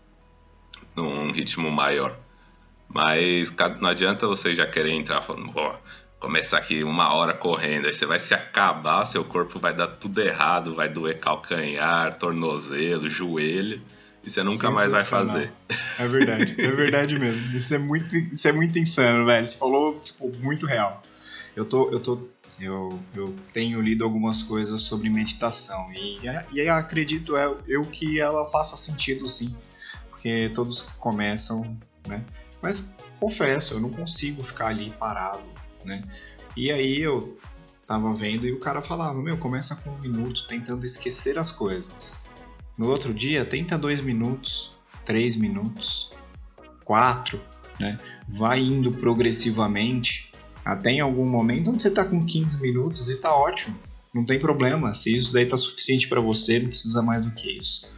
num 0.93 1.31
ritmo 1.31 1.71
maior. 1.71 2.19
Mas 2.89 3.55
não 3.79 3.89
adianta 3.89 4.27
você 4.27 4.53
já 4.53 4.67
querer 4.67 4.91
entrar 4.91 5.21
falando, 5.21 5.53
começar 6.25 6.57
aqui 6.57 6.83
uma 6.83 7.13
hora 7.13 7.35
correndo, 7.35 7.85
aí 7.85 7.93
você 7.93 8.03
vai 8.03 8.19
se 8.19 8.33
acabar, 8.33 9.05
seu 9.05 9.23
corpo 9.23 9.59
vai 9.59 9.75
dar 9.75 9.85
tudo 9.85 10.19
errado, 10.19 10.73
vai 10.73 10.89
doer 10.89 11.19
calcanhar, 11.19 12.17
tornozelo, 12.17 13.07
joelho, 13.07 13.79
e 14.23 14.29
você 14.29 14.41
nunca 14.41 14.71
mais 14.71 14.89
vai 14.89 15.03
fazer. 15.03 15.53
É 15.99 16.07
verdade, 16.07 16.55
é 16.57 16.71
verdade 16.71 17.19
mesmo. 17.19 17.55
Isso 17.55 17.75
é 17.75 17.77
muito, 17.77 18.17
isso 18.17 18.47
é 18.47 18.51
muito 18.51 18.79
insano, 18.79 19.23
velho. 19.23 19.45
Você 19.45 19.55
falou, 19.55 19.99
tipo, 19.99 20.35
muito 20.39 20.65
real. 20.65 21.03
Eu 21.55 21.63
tô, 21.63 21.91
eu 21.91 21.99
tô 21.99 22.27
eu, 22.59 22.99
eu 23.13 23.35
tenho 23.53 23.79
lido 23.79 24.03
algumas 24.03 24.41
coisas 24.41 24.81
sobre 24.81 25.09
meditação 25.09 25.91
e, 25.93 26.19
e 26.51 26.67
acredito 26.67 27.37
eu, 27.37 27.59
eu 27.67 27.81
que 27.83 28.19
ela 28.19 28.45
faça 28.45 28.75
sentido 28.75 29.27
sim, 29.27 29.55
porque 30.09 30.51
todos 30.55 30.81
começam, 30.81 31.77
né? 32.07 32.23
Mas 32.61 32.95
confesso, 33.19 33.75
eu 33.75 33.79
não 33.79 33.91
consigo 33.91 34.43
ficar 34.43 34.67
ali 34.67 34.89
parado 34.89 35.43
né? 35.85 36.03
E 36.55 36.71
aí 36.71 37.01
eu 37.01 37.37
tava 37.85 38.13
vendo 38.13 38.47
e 38.47 38.51
o 38.51 38.59
cara 38.59 38.81
falava, 38.81 39.21
meu, 39.21 39.37
começa 39.37 39.75
com 39.75 39.91
um 39.91 39.99
minuto 39.99 40.47
tentando 40.47 40.85
esquecer 40.85 41.37
as 41.37 41.51
coisas. 41.51 42.27
No 42.77 42.89
outro 42.89 43.13
dia, 43.13 43.45
tenta 43.45 43.77
dois 43.77 44.01
minutos, 44.01 44.71
três 45.05 45.35
minutos, 45.35 46.09
quatro, 46.83 47.39
né? 47.79 47.97
Vai 48.27 48.59
indo 48.59 48.91
progressivamente 48.91 50.31
até 50.63 50.91
em 50.91 50.99
algum 50.99 51.29
momento 51.29 51.71
onde 51.71 51.83
você 51.83 51.91
tá 51.91 52.03
com 52.03 52.25
15 52.25 52.61
minutos 52.61 53.09
e 53.09 53.17
tá 53.17 53.33
ótimo. 53.33 53.77
Não 54.13 54.25
tem 54.25 54.39
problema. 54.39 54.93
Se 54.93 55.13
isso 55.13 55.31
daí 55.31 55.45
tá 55.45 55.55
suficiente 55.55 56.07
para 56.07 56.19
você, 56.19 56.59
não 56.59 56.69
precisa 56.69 57.01
mais 57.01 57.25
do 57.25 57.31
que 57.31 57.57
isso. 57.57 57.93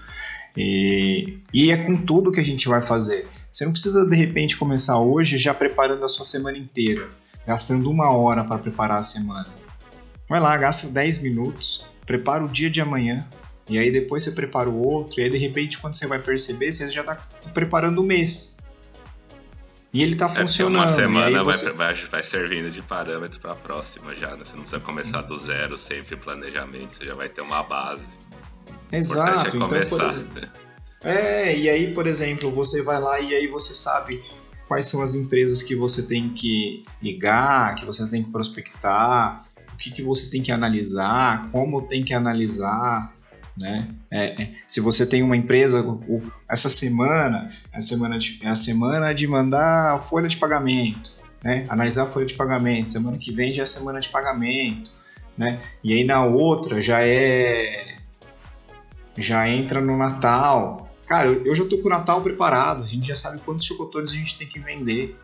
E, 0.55 1.37
e 1.53 1.71
é 1.71 1.77
com 1.77 1.95
tudo 1.95 2.31
que 2.31 2.39
a 2.39 2.43
gente 2.43 2.67
vai 2.67 2.81
fazer. 2.81 3.27
Você 3.51 3.63
não 3.63 3.71
precisa 3.71 4.05
de 4.05 4.15
repente 4.15 4.57
começar 4.57 4.99
hoje 4.99 5.37
já 5.37 5.53
preparando 5.53 6.03
a 6.03 6.09
sua 6.09 6.25
semana 6.25 6.57
inteira 6.57 7.07
gastando 7.47 7.89
uma 7.89 8.11
hora 8.11 8.43
para 8.43 8.57
preparar 8.57 8.99
a 8.99 9.03
semana. 9.03 9.47
Vai 10.27 10.41
lá, 10.41 10.55
gasta 10.57 10.89
10 10.89 11.19
minutos, 11.19 11.85
prepara 12.05 12.43
o 12.43 12.49
dia 12.49 12.69
de 12.69 12.81
amanhã, 12.81 13.25
e 13.69 13.79
aí 13.79 13.89
depois 13.89 14.23
você 14.23 14.31
prepara 14.31 14.69
o 14.69 14.85
outro, 14.85 15.21
e 15.21 15.23
aí 15.23 15.29
de 15.29 15.37
repente 15.37 15.79
quando 15.79 15.93
você 15.93 16.05
vai 16.05 16.19
perceber, 16.19 16.73
você 16.73 16.89
já 16.89 17.01
está 17.01 17.17
preparando 17.53 17.99
o 17.99 18.03
mês. 18.03 18.57
E 19.93 20.03
ele 20.03 20.13
está 20.13 20.25
é 20.25 20.29
funcionando. 20.29 20.75
Uma 20.75 20.87
semana 20.87 21.43
você... 21.45 21.71
vai, 21.71 21.93
vai, 21.93 22.21
servindo 22.21 22.69
de 22.69 22.81
parâmetro 22.81 23.39
para 23.39 23.53
a 23.53 23.55
próxima 23.55 24.13
já, 24.13 24.35
né? 24.35 24.43
Você 24.43 24.53
não 24.53 24.63
precisa 24.63 24.81
começar 24.81 25.21
do 25.21 25.35
zero 25.37 25.77
sempre 25.77 26.17
planejamento, 26.17 26.95
você 26.95 27.05
já 27.05 27.15
vai 27.15 27.29
ter 27.29 27.39
uma 27.39 27.63
base. 27.63 28.05
Exato, 28.91 29.45
é 29.45 29.55
então. 29.55 29.69
Por... 29.69 30.57
É, 31.01 31.57
e 31.57 31.69
aí, 31.69 31.93
por 31.93 32.05
exemplo, 32.05 32.51
você 32.51 32.83
vai 32.83 32.99
lá 32.99 33.19
e 33.21 33.33
aí 33.33 33.47
você 33.47 33.73
sabe 33.73 34.21
quais 34.67 34.87
são 34.87 35.01
as 35.01 35.15
empresas 35.15 35.63
que 35.63 35.75
você 35.75 36.03
tem 36.03 36.29
que 36.29 36.83
ligar, 37.01 37.75
que 37.75 37.85
você 37.85 38.07
tem 38.07 38.23
que 38.23 38.31
prospectar, 38.31 39.45
o 39.73 39.77
que, 39.77 39.91
que 39.91 40.01
você 40.01 40.29
tem 40.29 40.41
que 40.41 40.51
analisar, 40.51 41.49
como 41.51 41.81
tem 41.83 42.03
que 42.03 42.13
analisar, 42.13 43.13
né? 43.57 43.87
É, 44.11 44.41
é, 44.41 44.53
se 44.67 44.79
você 44.79 45.05
tem 45.05 45.23
uma 45.23 45.35
empresa, 45.35 45.83
essa 46.47 46.69
semana, 46.69 47.51
a 47.73 47.81
semana 47.81 48.19
de, 48.19 48.39
é 48.43 48.49
a 48.49 48.55
semana 48.55 49.13
de 49.13 49.27
mandar 49.27 49.95
a 49.95 49.99
folha 49.99 50.27
de 50.27 50.37
pagamento, 50.37 51.11
né? 51.43 51.65
Analisar 51.69 52.03
a 52.03 52.07
folha 52.07 52.25
de 52.25 52.33
pagamento. 52.33 52.91
Semana 52.91 53.17
que 53.17 53.31
vem 53.31 53.53
já 53.53 53.63
é 53.63 53.65
semana 53.65 53.99
de 53.99 54.09
pagamento, 54.09 54.91
né? 55.37 55.59
E 55.83 55.93
aí 55.93 56.03
na 56.03 56.23
outra 56.23 56.81
já 56.81 57.01
é 57.01 57.97
já 59.17 59.49
entra 59.49 59.81
no 59.81 59.97
Natal, 59.97 60.86
Cara, 61.07 61.27
eu, 61.27 61.55
já 61.55 61.65
tô 61.65 61.77
com 61.77 61.87
o 61.87 61.89
Natal 61.89 62.21
preparado, 62.21 62.83
a 62.83 62.87
gente 62.87 63.07
já 63.07 63.15
sabe 63.15 63.39
quantos 63.39 63.65
chocotores 63.65 64.11
a 64.11 64.13
gente 64.13 64.37
tem 64.37 64.45
que 64.45 64.59
vender. 64.59 65.17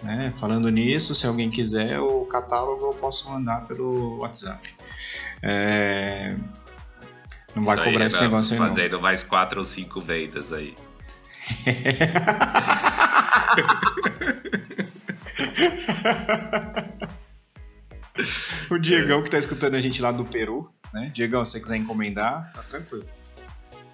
Né? 0.00 0.32
Falando 0.36 0.70
nisso, 0.70 1.12
se 1.12 1.26
alguém 1.26 1.50
quiser 1.50 1.98
o 1.98 2.24
catálogo, 2.26 2.86
eu 2.86 2.94
posso 2.94 3.28
mandar 3.28 3.66
pelo 3.66 4.18
WhatsApp. 4.18 4.72
É... 5.42 6.36
Não 7.54 7.64
vai 7.64 7.74
Isso 7.74 7.84
cobrar 7.84 8.00
aí, 8.00 8.06
esse 8.06 8.16
não, 8.16 8.22
negócio 8.22 8.54
aí, 8.54 8.60
não. 8.60 8.68
Fazendo 8.68 9.00
mais 9.00 9.24
quatro 9.24 9.58
ou 9.58 9.64
cinco 9.64 10.00
vendas 10.00 10.52
aí. 10.52 10.76
o 18.70 18.78
Diegão 18.78 19.22
que 19.22 19.30
tá 19.30 19.38
escutando 19.38 19.74
a 19.74 19.80
gente 19.80 20.00
lá 20.00 20.12
do 20.12 20.24
Peru, 20.24 20.70
né? 20.92 21.10
Diegão, 21.12 21.44
se 21.44 21.52
você 21.52 21.60
quiser 21.60 21.76
encomendar, 21.76 22.52
tá 22.54 22.62
tranquilo. 22.62 23.04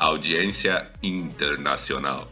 Audiência 0.01 0.89
internacional. 1.03 2.27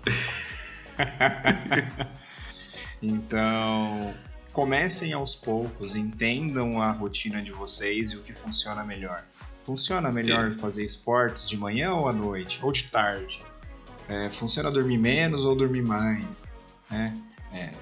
então, 3.03 4.15
comecem 4.55 5.13
aos 5.13 5.35
poucos, 5.35 5.95
entendam 5.95 6.81
a 6.81 6.91
rotina 6.91 7.43
de 7.43 7.53
vocês 7.53 8.13
e 8.13 8.17
o 8.17 8.23
que 8.23 8.33
funciona 8.33 8.83
melhor. 8.83 9.23
Funciona 9.65 10.11
melhor 10.11 10.51
fazer 10.53 10.83
esportes 10.83 11.47
de 11.47 11.59
manhã 11.59 11.93
ou 11.93 12.09
à 12.09 12.13
noite, 12.13 12.59
ou 12.63 12.73
de 12.73 12.85
tarde? 12.85 13.45
É, 14.09 14.31
funciona 14.31 14.71
dormir 14.71 14.97
menos 14.97 15.45
ou 15.45 15.55
dormir 15.55 15.83
mais? 15.83 16.57
Né? 16.91 17.13
É, 17.53 17.73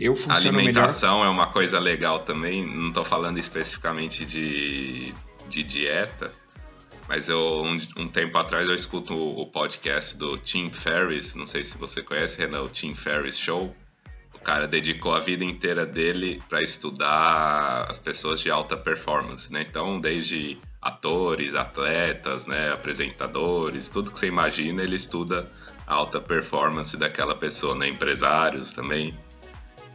eu 0.00 0.16
funciono 0.16 0.58
Alimentação 0.58 1.18
melhor... 1.18 1.26
é 1.26 1.30
uma 1.30 1.48
coisa 1.48 1.78
legal 1.78 2.20
também, 2.20 2.64
não 2.64 2.88
estou 2.88 3.04
falando 3.04 3.36
especificamente 3.36 4.24
de, 4.24 5.12
de 5.46 5.62
dieta, 5.62 6.32
mas 7.08 7.28
eu 7.28 7.62
um, 7.62 7.78
um, 7.96 8.08
tempo 8.08 8.36
atrás 8.36 8.68
eu 8.68 8.74
escuto 8.74 9.14
o, 9.14 9.42
o, 9.42 9.46
podcast 9.46 10.16
do 10.16 10.36
Tim 10.38 10.70
Ferriss, 10.70 11.34
não 11.34 11.46
sei 11.46 11.62
se 11.62 11.78
você 11.78 12.02
conhece, 12.02 12.38
Renan, 12.38 12.62
o 12.62 12.68
Tim 12.68 12.94
Ferriss 12.94 13.38
Show. 13.38 13.74
O 14.34 14.40
cara 14.40 14.66
dedicou 14.66 15.14
a 15.14 15.20
vida 15.20 15.44
inteira 15.44 15.84
dele 15.86 16.42
para 16.48 16.62
estudar 16.62 17.86
as 17.88 17.98
pessoas 17.98 18.40
de 18.40 18.50
alta 18.50 18.76
performance, 18.76 19.52
né? 19.52 19.64
Então, 19.68 20.00
desde 20.00 20.58
atores, 20.80 21.54
atletas, 21.54 22.46
né, 22.46 22.72
apresentadores, 22.72 23.88
tudo 23.88 24.10
que 24.10 24.18
você 24.18 24.26
imagina, 24.26 24.82
ele 24.82 24.94
estuda 24.94 25.50
a 25.86 25.94
alta 25.94 26.20
performance 26.20 26.96
daquela 26.96 27.34
pessoa, 27.34 27.74
né, 27.74 27.88
empresários 27.88 28.72
também. 28.72 29.18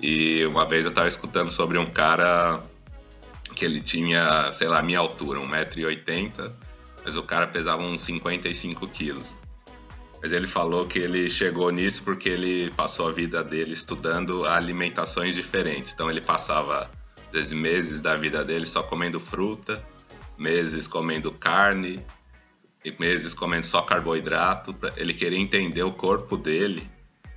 E 0.01 0.45
uma 0.45 0.67
vez 0.67 0.83
eu 0.83 0.89
estava 0.89 1.07
escutando 1.07 1.51
sobre 1.51 1.77
um 1.77 1.85
cara 1.85 2.61
que 3.55 3.63
ele 3.63 3.79
tinha, 3.79 4.51
sei 4.51 4.67
lá, 4.67 4.81
minha 4.81 4.99
altura, 4.99 5.39
1,80m, 5.39 6.51
mas 7.03 7.17
o 7.17 7.23
cara 7.23 7.47
pesava 7.47 7.83
uns 7.83 8.01
55 8.01 8.87
quilos. 8.87 9.41
Mas 10.21 10.31
ele 10.31 10.47
falou 10.47 10.85
que 10.85 10.99
ele 10.99 11.29
chegou 11.29 11.71
nisso 11.71 12.03
porque 12.03 12.29
ele 12.29 12.69
passou 12.71 13.07
a 13.07 13.11
vida 13.11 13.43
dele 13.43 13.73
estudando 13.73 14.45
alimentações 14.45 15.33
diferentes. 15.33 15.93
Então 15.93 16.09
ele 16.11 16.21
passava, 16.21 16.91
meses 17.51 18.01
da 18.01 18.15
vida 18.15 18.43
dele 18.45 18.67
só 18.67 18.83
comendo 18.83 19.19
fruta, 19.19 19.83
meses 20.37 20.87
comendo 20.87 21.31
carne, 21.31 22.05
e 22.83 22.93
meses 22.99 23.33
comendo 23.33 23.65
só 23.65 23.81
carboidrato. 23.81 24.75
Ele 24.95 25.13
queria 25.13 25.39
entender 25.39 25.83
o 25.83 25.91
corpo 25.91 26.37
dele 26.37 26.87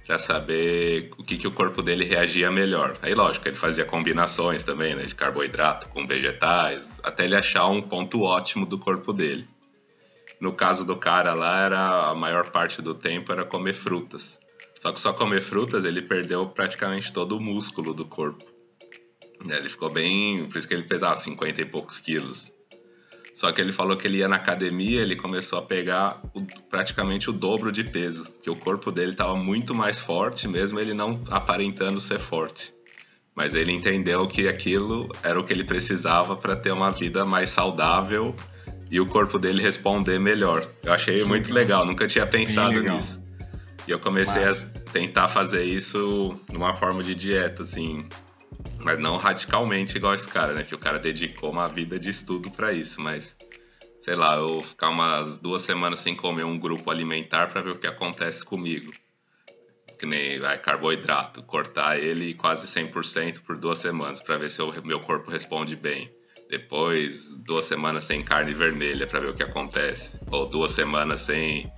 para 0.06 0.18
saber 0.18 1.11
o 1.16 1.25
que, 1.25 1.37
que 1.37 1.47
o 1.47 1.52
corpo 1.52 1.83
dele 1.83 2.04
reagia 2.04 2.50
melhor. 2.50 2.97
Aí, 3.00 3.14
lógico, 3.14 3.49
ele 3.49 3.56
fazia 3.56 3.85
combinações 3.85 4.62
também, 4.62 4.94
né, 4.94 5.04
de 5.04 5.14
carboidrato 5.14 5.88
com 5.88 6.06
vegetais, 6.06 7.00
até 7.02 7.25
ele 7.25 7.35
achar 7.35 7.66
um 7.68 7.80
ponto 7.80 8.23
ótimo 8.23 8.66
do 8.66 8.78
corpo 8.78 9.12
dele. 9.12 9.49
No 10.40 10.52
caso 10.52 10.84
do 10.84 10.96
cara 10.96 11.34
lá, 11.34 11.64
era 11.64 12.10
a 12.10 12.14
maior 12.14 12.50
parte 12.50 12.82
do 12.82 12.94
tempo 12.94 13.32
era 13.32 13.44
comer 13.44 13.74
frutas. 13.74 14.38
Só 14.80 14.92
que 14.92 15.00
só 15.00 15.12
comer 15.12 15.40
frutas, 15.40 15.84
ele 15.84 16.02
perdeu 16.02 16.46
praticamente 16.46 17.12
todo 17.12 17.36
o 17.36 17.40
músculo 17.40 17.94
do 17.94 18.04
corpo. 18.04 18.44
Ele 19.48 19.68
ficou 19.68 19.90
bem, 19.90 20.46
por 20.46 20.58
isso 20.58 20.68
que 20.68 20.74
ele 20.74 20.84
pesava 20.84 21.16
50 21.16 21.60
e 21.60 21.64
poucos 21.64 21.98
quilos. 21.98 22.52
Só 23.34 23.50
que 23.50 23.60
ele 23.60 23.72
falou 23.72 23.96
que 23.96 24.06
ele 24.06 24.18
ia 24.18 24.28
na 24.28 24.36
academia, 24.36 25.02
ele 25.02 25.16
começou 25.16 25.58
a 25.58 25.62
pegar 25.62 26.22
o, 26.32 26.44
praticamente 26.68 27.28
o 27.28 27.32
dobro 27.32 27.72
de 27.72 27.82
peso, 27.82 28.28
que 28.42 28.48
o 28.48 28.54
corpo 28.54 28.92
dele 28.92 29.10
estava 29.10 29.34
muito 29.34 29.74
mais 29.74 29.98
forte, 29.98 30.46
mesmo 30.46 30.78
ele 30.78 30.94
não 30.94 31.20
aparentando 31.28 32.00
ser 32.00 32.20
forte. 32.20 32.72
Mas 33.34 33.52
ele 33.54 33.72
entendeu 33.72 34.28
que 34.28 34.46
aquilo 34.46 35.08
era 35.22 35.38
o 35.38 35.42
que 35.42 35.52
ele 35.52 35.64
precisava 35.64 36.36
para 36.36 36.54
ter 36.54 36.70
uma 36.70 36.92
vida 36.92 37.24
mais 37.24 37.50
saudável 37.50 38.36
e 38.94 39.00
o 39.00 39.06
corpo 39.06 39.40
dele 39.40 39.60
responder 39.60 40.20
melhor. 40.20 40.64
Eu 40.80 40.92
achei 40.92 41.24
muito 41.24 41.52
legal. 41.52 41.80
legal, 41.80 41.84
nunca 41.84 42.06
tinha 42.06 42.24
pensado 42.24 42.80
nisso. 42.80 43.20
E 43.88 43.90
eu 43.90 43.98
comecei 43.98 44.44
Mas... 44.44 44.62
a 44.62 44.80
tentar 44.92 45.26
fazer 45.26 45.64
isso 45.64 46.32
numa 46.52 46.72
forma 46.72 47.02
de 47.02 47.12
dieta, 47.12 47.64
assim, 47.64 48.08
mas 48.84 48.96
não 49.00 49.16
radicalmente 49.16 49.96
igual 49.96 50.14
esse 50.14 50.28
cara, 50.28 50.52
né? 50.54 50.62
Que 50.62 50.76
o 50.76 50.78
cara 50.78 51.00
dedicou 51.00 51.50
uma 51.50 51.68
vida 51.68 51.98
de 51.98 52.08
estudo 52.08 52.52
para 52.52 52.72
isso, 52.72 53.00
mas 53.00 53.36
sei 54.00 54.14
lá, 54.14 54.36
eu 54.36 54.62
ficar 54.62 54.90
umas 54.90 55.40
duas 55.40 55.62
semanas 55.62 55.98
sem 55.98 56.14
comer 56.14 56.44
um 56.44 56.56
grupo 56.56 56.88
alimentar 56.88 57.48
para 57.48 57.62
ver 57.62 57.70
o 57.70 57.76
que 57.76 57.88
acontece 57.88 58.44
comigo. 58.44 58.92
Que 59.98 60.06
nem 60.06 60.38
vai, 60.38 60.56
carboidrato, 60.56 61.42
cortar 61.42 61.98
ele 61.98 62.32
quase 62.34 62.68
100% 62.68 63.40
por 63.40 63.56
duas 63.56 63.78
semanas 63.78 64.22
para 64.22 64.38
ver 64.38 64.52
se 64.52 64.62
o 64.62 64.72
meu 64.84 65.00
corpo 65.00 65.32
responde 65.32 65.74
bem. 65.74 66.14
Depois, 66.50 67.30
duas 67.44 67.64
semanas 67.64 68.04
sem 68.04 68.22
carne 68.22 68.54
vermelha 68.54 69.06
para 69.06 69.20
ver 69.20 69.30
o 69.30 69.34
que 69.34 69.42
acontece. 69.42 70.18
Ou 70.30 70.46
duas 70.46 70.72
semanas 70.72 71.22
sem 71.22 71.70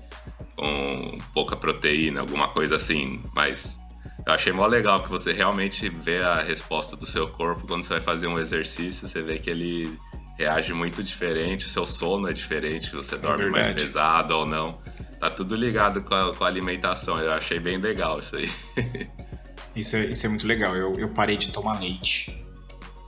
com 0.56 1.18
pouca 1.34 1.54
proteína, 1.54 2.20
alguma 2.20 2.48
coisa 2.48 2.76
assim. 2.76 3.22
Mas 3.34 3.78
eu 4.26 4.32
achei 4.32 4.52
mó 4.52 4.66
legal 4.66 5.02
que 5.02 5.08
você 5.08 5.32
realmente 5.32 5.88
vê 5.88 6.20
a 6.22 6.40
resposta 6.40 6.96
do 6.96 7.06
seu 7.06 7.28
corpo 7.28 7.66
quando 7.66 7.84
você 7.84 7.94
vai 7.94 8.00
fazer 8.00 8.26
um 8.26 8.38
exercício, 8.38 9.06
você 9.06 9.22
vê 9.22 9.38
que 9.38 9.50
ele 9.50 9.98
reage 10.38 10.74
muito 10.74 11.02
diferente, 11.02 11.64
o 11.64 11.68
seu 11.68 11.86
sono 11.86 12.28
é 12.28 12.32
diferente, 12.32 12.90
que 12.90 12.96
você 12.96 13.14
é 13.14 13.18
dorme 13.18 13.50
mais 13.50 13.68
pesado 13.68 14.36
ou 14.36 14.46
não. 14.46 14.80
Tá 15.18 15.30
tudo 15.30 15.54
ligado 15.54 16.02
com 16.02 16.14
a, 16.14 16.34
com 16.34 16.44
a, 16.44 16.46
alimentação. 16.46 17.18
Eu 17.18 17.32
achei 17.32 17.58
bem 17.58 17.78
legal 17.78 18.20
isso 18.20 18.36
aí. 18.36 18.50
isso, 19.74 19.96
é, 19.96 20.06
isso 20.06 20.26
é 20.26 20.28
muito 20.28 20.46
legal. 20.46 20.76
Eu, 20.76 20.94
eu 20.98 21.08
parei 21.08 21.38
de 21.38 21.50
tomar 21.50 21.80
leite, 21.80 22.44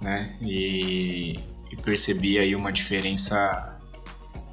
né? 0.01 0.37
E, 0.43 1.41
e 1.71 1.77
percebi 1.83 2.39
aí 2.39 2.55
uma 2.55 2.73
diferença 2.73 3.79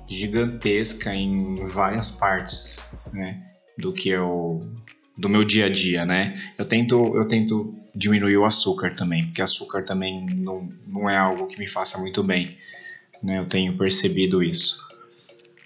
gigantesca 0.08 1.14
em 1.14 1.68
várias 1.68 2.12
partes, 2.12 2.88
né? 3.12 3.42
Do 3.78 3.92
que 3.92 4.10
eu 4.10 4.66
do 5.18 5.30
meu 5.30 5.44
dia 5.46 5.66
a 5.66 5.70
dia, 5.70 6.06
né? 6.06 6.38
Eu 6.58 6.66
tento, 6.66 7.16
eu 7.16 7.28
tento 7.28 7.74
diminuir 7.96 8.38
o 8.38 8.46
açúcar 8.46 8.96
também, 8.96 9.24
porque 9.24 9.42
açúcar 9.42 9.84
também 9.84 10.26
não, 10.36 10.70
não 10.86 11.10
é 11.10 11.18
algo 11.18 11.48
que 11.48 11.58
me 11.58 11.68
faça 11.68 11.98
muito 11.98 12.22
bem, 12.22 12.58
né? 13.24 13.40
Eu 13.40 13.46
tenho 13.46 13.78
percebido 13.78 14.44
isso. 14.44 14.84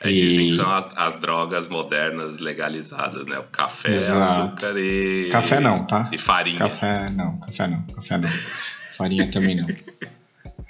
É, 0.02 0.10
dizem 0.10 0.50
que 0.50 0.56
são 0.56 0.72
as, 0.72 0.90
as, 0.96 1.18
drogas 1.18 1.68
modernas 1.68 2.38
legalizadas, 2.38 3.26
né? 3.26 3.38
O 3.40 3.44
café, 3.44 3.96
Exato. 3.96 4.54
açúcar 4.54 4.80
e. 4.80 5.30
Café 5.30 5.60
não, 5.60 5.86
tá? 5.86 6.10
E 6.14 6.18
farinha. 6.18 6.60
Café 6.60 7.10
não, 7.10 7.38
café 7.40 7.68
não, 7.68 7.84
café 7.88 8.18
não. 8.18 8.30
Farinha 9.00 9.32
também 9.32 9.56
não. 9.56 9.68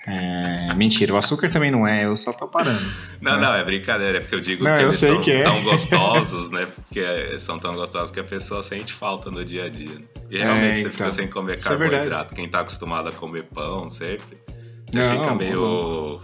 É, 0.07 0.73
mentira, 0.75 1.13
o 1.13 1.17
açúcar 1.17 1.51
também 1.51 1.69
não 1.69 1.85
é, 1.85 2.05
eu 2.05 2.15
só 2.15 2.31
tô 2.31 2.47
parando. 2.47 2.83
Não, 3.21 3.33
né? 3.33 3.41
não, 3.41 3.53
é 3.53 3.63
brincadeira, 3.63 4.17
é 4.17 4.21
porque 4.21 4.35
eu 4.35 4.39
digo 4.39 4.63
não, 4.63 4.75
que 4.75 4.83
eu 4.83 4.87
eles 4.87 4.95
são 4.95 5.21
que 5.21 5.31
é. 5.31 5.43
tão 5.43 5.61
gostosos, 5.61 6.49
né? 6.49 6.65
Porque 6.65 7.39
são 7.39 7.59
tão 7.59 7.75
gostosos 7.75 8.09
que 8.09 8.19
a 8.19 8.23
pessoa 8.23 8.63
sente 8.63 8.93
falta 8.93 9.29
no 9.29 9.43
dia 9.43 9.65
a 9.65 9.69
dia. 9.69 9.97
E 10.31 10.37
é, 10.37 10.43
realmente 10.43 10.71
é, 10.71 10.75
você 10.75 10.81
então, 10.81 10.91
fica 10.91 11.11
sem 11.11 11.27
comer 11.27 11.59
é 11.59 11.61
carboidrato. 11.61 12.33
É 12.33 12.35
Quem 12.35 12.47
tá 12.47 12.61
acostumado 12.61 13.09
a 13.09 13.11
comer 13.11 13.43
pão 13.43 13.89
sempre, 13.89 14.37
você 14.89 14.97
não, 14.97 15.19
fica 15.21 15.35
meio. 15.35 16.21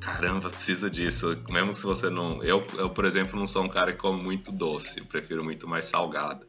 Caramba, 0.00 0.50
preciso 0.50 0.88
disso. 0.88 1.36
Mesmo 1.48 1.74
se 1.74 1.84
você 1.84 2.08
não. 2.08 2.42
Eu, 2.44 2.62
eu, 2.76 2.90
por 2.90 3.04
exemplo, 3.04 3.38
não 3.38 3.46
sou 3.46 3.64
um 3.64 3.68
cara 3.68 3.92
que 3.92 3.98
come 3.98 4.22
muito 4.22 4.52
doce, 4.52 5.00
eu 5.00 5.06
prefiro 5.06 5.42
muito 5.42 5.66
mais 5.66 5.86
salgado. 5.86 6.46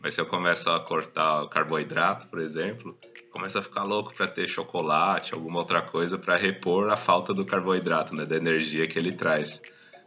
Mas 0.00 0.14
se 0.14 0.20
eu 0.20 0.26
começo 0.26 0.70
a 0.70 0.80
cortar 0.80 1.46
carboidrato, 1.48 2.28
por 2.28 2.38
exemplo, 2.38 2.96
começa 3.30 3.58
a 3.58 3.62
ficar 3.62 3.84
louco 3.84 4.14
para 4.14 4.26
ter 4.26 4.48
chocolate, 4.48 5.34
alguma 5.34 5.58
outra 5.58 5.82
coisa 5.82 6.18
para 6.18 6.36
repor 6.36 6.90
a 6.90 6.96
falta 6.96 7.34
do 7.34 7.44
carboidrato, 7.44 8.14
né, 8.14 8.24
da 8.24 8.36
energia 8.36 8.86
que 8.86 8.98
ele 8.98 9.12
traz. 9.12 9.60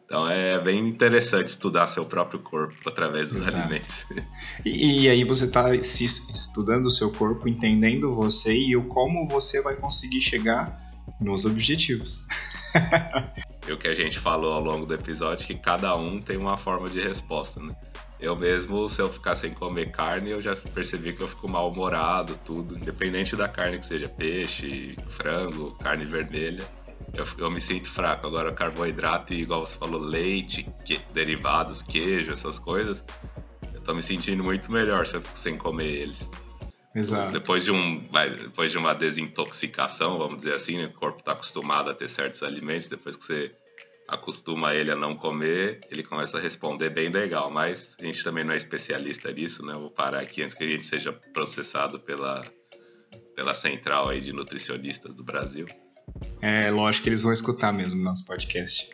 Então 0.05 0.27
é 0.29 0.60
bem 0.60 0.89
interessante 0.89 1.47
estudar 1.47 1.88
seu 1.88 2.05
próprio 2.05 2.41
corpo 2.41 2.75
através 2.86 3.29
dos 3.29 3.39
Exato. 3.39 3.57
alimentos. 3.57 4.05
E, 4.65 5.05
e, 5.05 5.10
aí 5.10 5.23
você 5.23 5.45
está 5.45 5.73
estudando 5.73 6.86
o 6.86 6.91
seu 6.91 7.12
corpo, 7.12 7.47
entendendo 7.47 8.13
você 8.13 8.53
e 8.53 8.75
o 8.75 8.84
como 8.88 9.27
você 9.27 9.62
vai 9.62 9.75
conseguir 9.75 10.21
chegar 10.21 10.77
nos 11.19 11.45
objetivos. 11.45 12.25
e 13.67 13.71
o 13.71 13.77
que 13.77 13.88
a 13.88 13.95
gente 13.95 14.19
falou 14.19 14.53
ao 14.53 14.62
longo 14.62 14.86
do 14.86 14.93
episódio 14.93 15.45
é 15.45 15.47
que 15.47 15.55
cada 15.55 15.95
um 15.95 16.21
tem 16.21 16.38
uma 16.38 16.57
forma 16.57 16.89
de 16.89 17.01
resposta, 17.01 17.60
né? 17.60 17.73
Eu 18.21 18.36
mesmo, 18.36 18.88
se 18.88 19.01
eu 19.01 19.12
ficar 19.12 19.34
sem 19.34 19.51
comer 19.51 19.91
carne, 19.91 20.29
eu 20.29 20.41
já 20.41 20.55
percebi 20.55 21.12
que 21.12 21.21
eu 21.21 21.27
fico 21.27 21.47
mal-humorado, 21.47 22.39
tudo. 22.45 22.77
Independente 22.77 23.36
da 23.36 23.47
carne 23.47 23.79
que 23.79 23.86
seja 23.86 24.07
peixe, 24.07 24.95
frango, 25.10 25.71
carne 25.81 26.05
vermelha. 26.05 26.63
Eu, 27.15 27.25
eu 27.39 27.49
me 27.49 27.60
sinto 27.60 27.89
fraco. 27.89 28.27
Agora, 28.27 28.51
carboidrato, 28.51 29.34
igual 29.34 29.65
você 29.65 29.75
falou, 29.75 29.99
leite, 29.99 30.69
que, 30.86 30.99
derivados, 31.12 31.81
queijo, 31.81 32.31
essas 32.31 32.60
coisas, 32.60 33.03
eu 33.73 33.81
tô 33.81 33.95
me 33.95 34.03
sentindo 34.03 34.43
muito 34.43 34.71
melhor 34.71 35.07
se 35.07 35.15
eu 35.15 35.21
fico 35.21 35.38
sem 35.38 35.57
comer 35.57 35.88
eles. 35.88 36.29
Exato. 36.93 37.31
Depois 37.31 37.63
de, 37.65 37.71
um, 37.71 38.07
depois 38.38 38.71
de 38.71 38.77
uma 38.77 38.93
desintoxicação, 38.93 40.19
vamos 40.19 40.38
dizer 40.38 40.53
assim, 40.53 40.77
né? 40.77 40.86
o 40.86 40.93
corpo 40.93 41.19
está 41.19 41.31
acostumado 41.31 41.89
a 41.89 41.93
ter 41.93 42.10
certos 42.10 42.43
alimentos, 42.43 42.88
depois 42.88 43.15
que 43.15 43.23
você 43.23 43.51
acostuma 44.12 44.76
ele 44.76 44.91
a 44.91 44.95
não 44.95 45.15
comer, 45.15 45.80
ele 45.89 46.04
começa 46.04 46.38
a 46.38 46.41
responder 46.41 46.89
bem 46.89 47.08
legal. 47.08 47.50
Mas 47.50 47.95
a 47.97 48.04
gente 48.04 48.21
também 48.24 48.43
não 48.43 48.54
é 48.54 48.58
especialista 48.58 49.32
nisso, 49.32 49.65
né? 49.65 49.74
vou 49.74 49.89
parar 49.89 50.19
aqui 50.19 50.43
antes 50.43 50.54
que 50.54 50.65
a 50.65 50.67
gente 50.67 50.86
seja 50.86 51.13
processado 51.34 51.97
pela, 51.97 52.43
pela 53.34 53.54
central 53.54 54.10
aí 54.10 54.19
de 54.19 54.34
nutricionistas 54.34 55.15
do 55.15 55.24
Brasil. 55.24 55.65
É, 56.41 56.69
lógico 56.69 57.04
que 57.04 57.10
eles 57.10 57.21
vão 57.21 57.32
escutar 57.32 57.71
mesmo 57.71 58.04
nosso 58.04 58.28
podcast. 58.28 58.89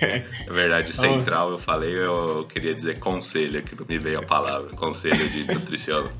é 0.00 0.50
verdade, 0.50 0.92
central 0.92 1.52
eu 1.52 1.58
falei, 1.58 1.96
eu 1.96 2.44
queria 2.46 2.74
dizer 2.74 2.98
conselho, 2.98 3.62
que 3.62 3.76
não 3.76 3.86
me 3.86 3.98
veio 3.98 4.18
a 4.18 4.22
palavra, 4.22 4.74
conselho 4.74 5.28
de 5.28 5.46
nutrição. 5.46 6.10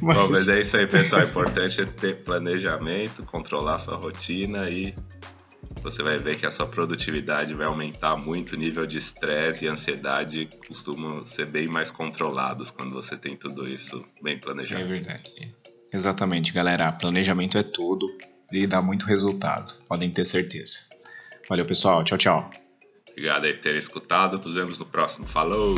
Mas... 0.00 0.16
Bom, 0.16 0.28
mas 0.30 0.48
é 0.48 0.60
isso 0.62 0.76
aí, 0.76 0.86
pessoal. 0.86 1.22
O 1.22 1.24
importante 1.24 1.80
é 1.80 1.84
ter 1.84 2.16
planejamento, 2.24 3.22
controlar 3.24 3.78
sua 3.78 3.96
rotina 3.96 4.68
e 4.68 4.94
você 5.82 6.02
vai 6.02 6.18
ver 6.18 6.38
que 6.38 6.46
a 6.46 6.50
sua 6.50 6.66
produtividade 6.66 7.54
vai 7.54 7.66
aumentar 7.66 8.16
muito. 8.16 8.54
O 8.54 8.56
nível 8.56 8.86
de 8.86 8.98
estresse 8.98 9.64
e 9.64 9.68
ansiedade 9.68 10.48
costumam 10.66 11.24
ser 11.24 11.46
bem 11.46 11.68
mais 11.68 11.90
controlados 11.90 12.70
quando 12.70 12.92
você 12.92 13.16
tem 13.16 13.36
tudo 13.36 13.68
isso 13.68 14.04
bem 14.22 14.38
planejado. 14.38 14.82
É 14.82 14.86
verdade. 14.86 15.54
Exatamente, 15.92 16.52
galera. 16.52 16.90
Planejamento 16.90 17.58
é 17.58 17.62
tudo 17.62 18.08
e 18.52 18.66
dá 18.66 18.82
muito 18.82 19.06
resultado. 19.06 19.72
Podem 19.86 20.10
ter 20.10 20.24
certeza. 20.24 20.80
Valeu, 21.48 21.66
pessoal. 21.66 22.02
Tchau, 22.02 22.18
tchau. 22.18 22.50
Obrigado 23.10 23.44
aí 23.44 23.54
por 23.54 23.60
terem 23.60 23.78
escutado. 23.78 24.38
Nos 24.38 24.54
vemos 24.54 24.78
no 24.78 24.86
próximo. 24.86 25.26
Falou! 25.26 25.76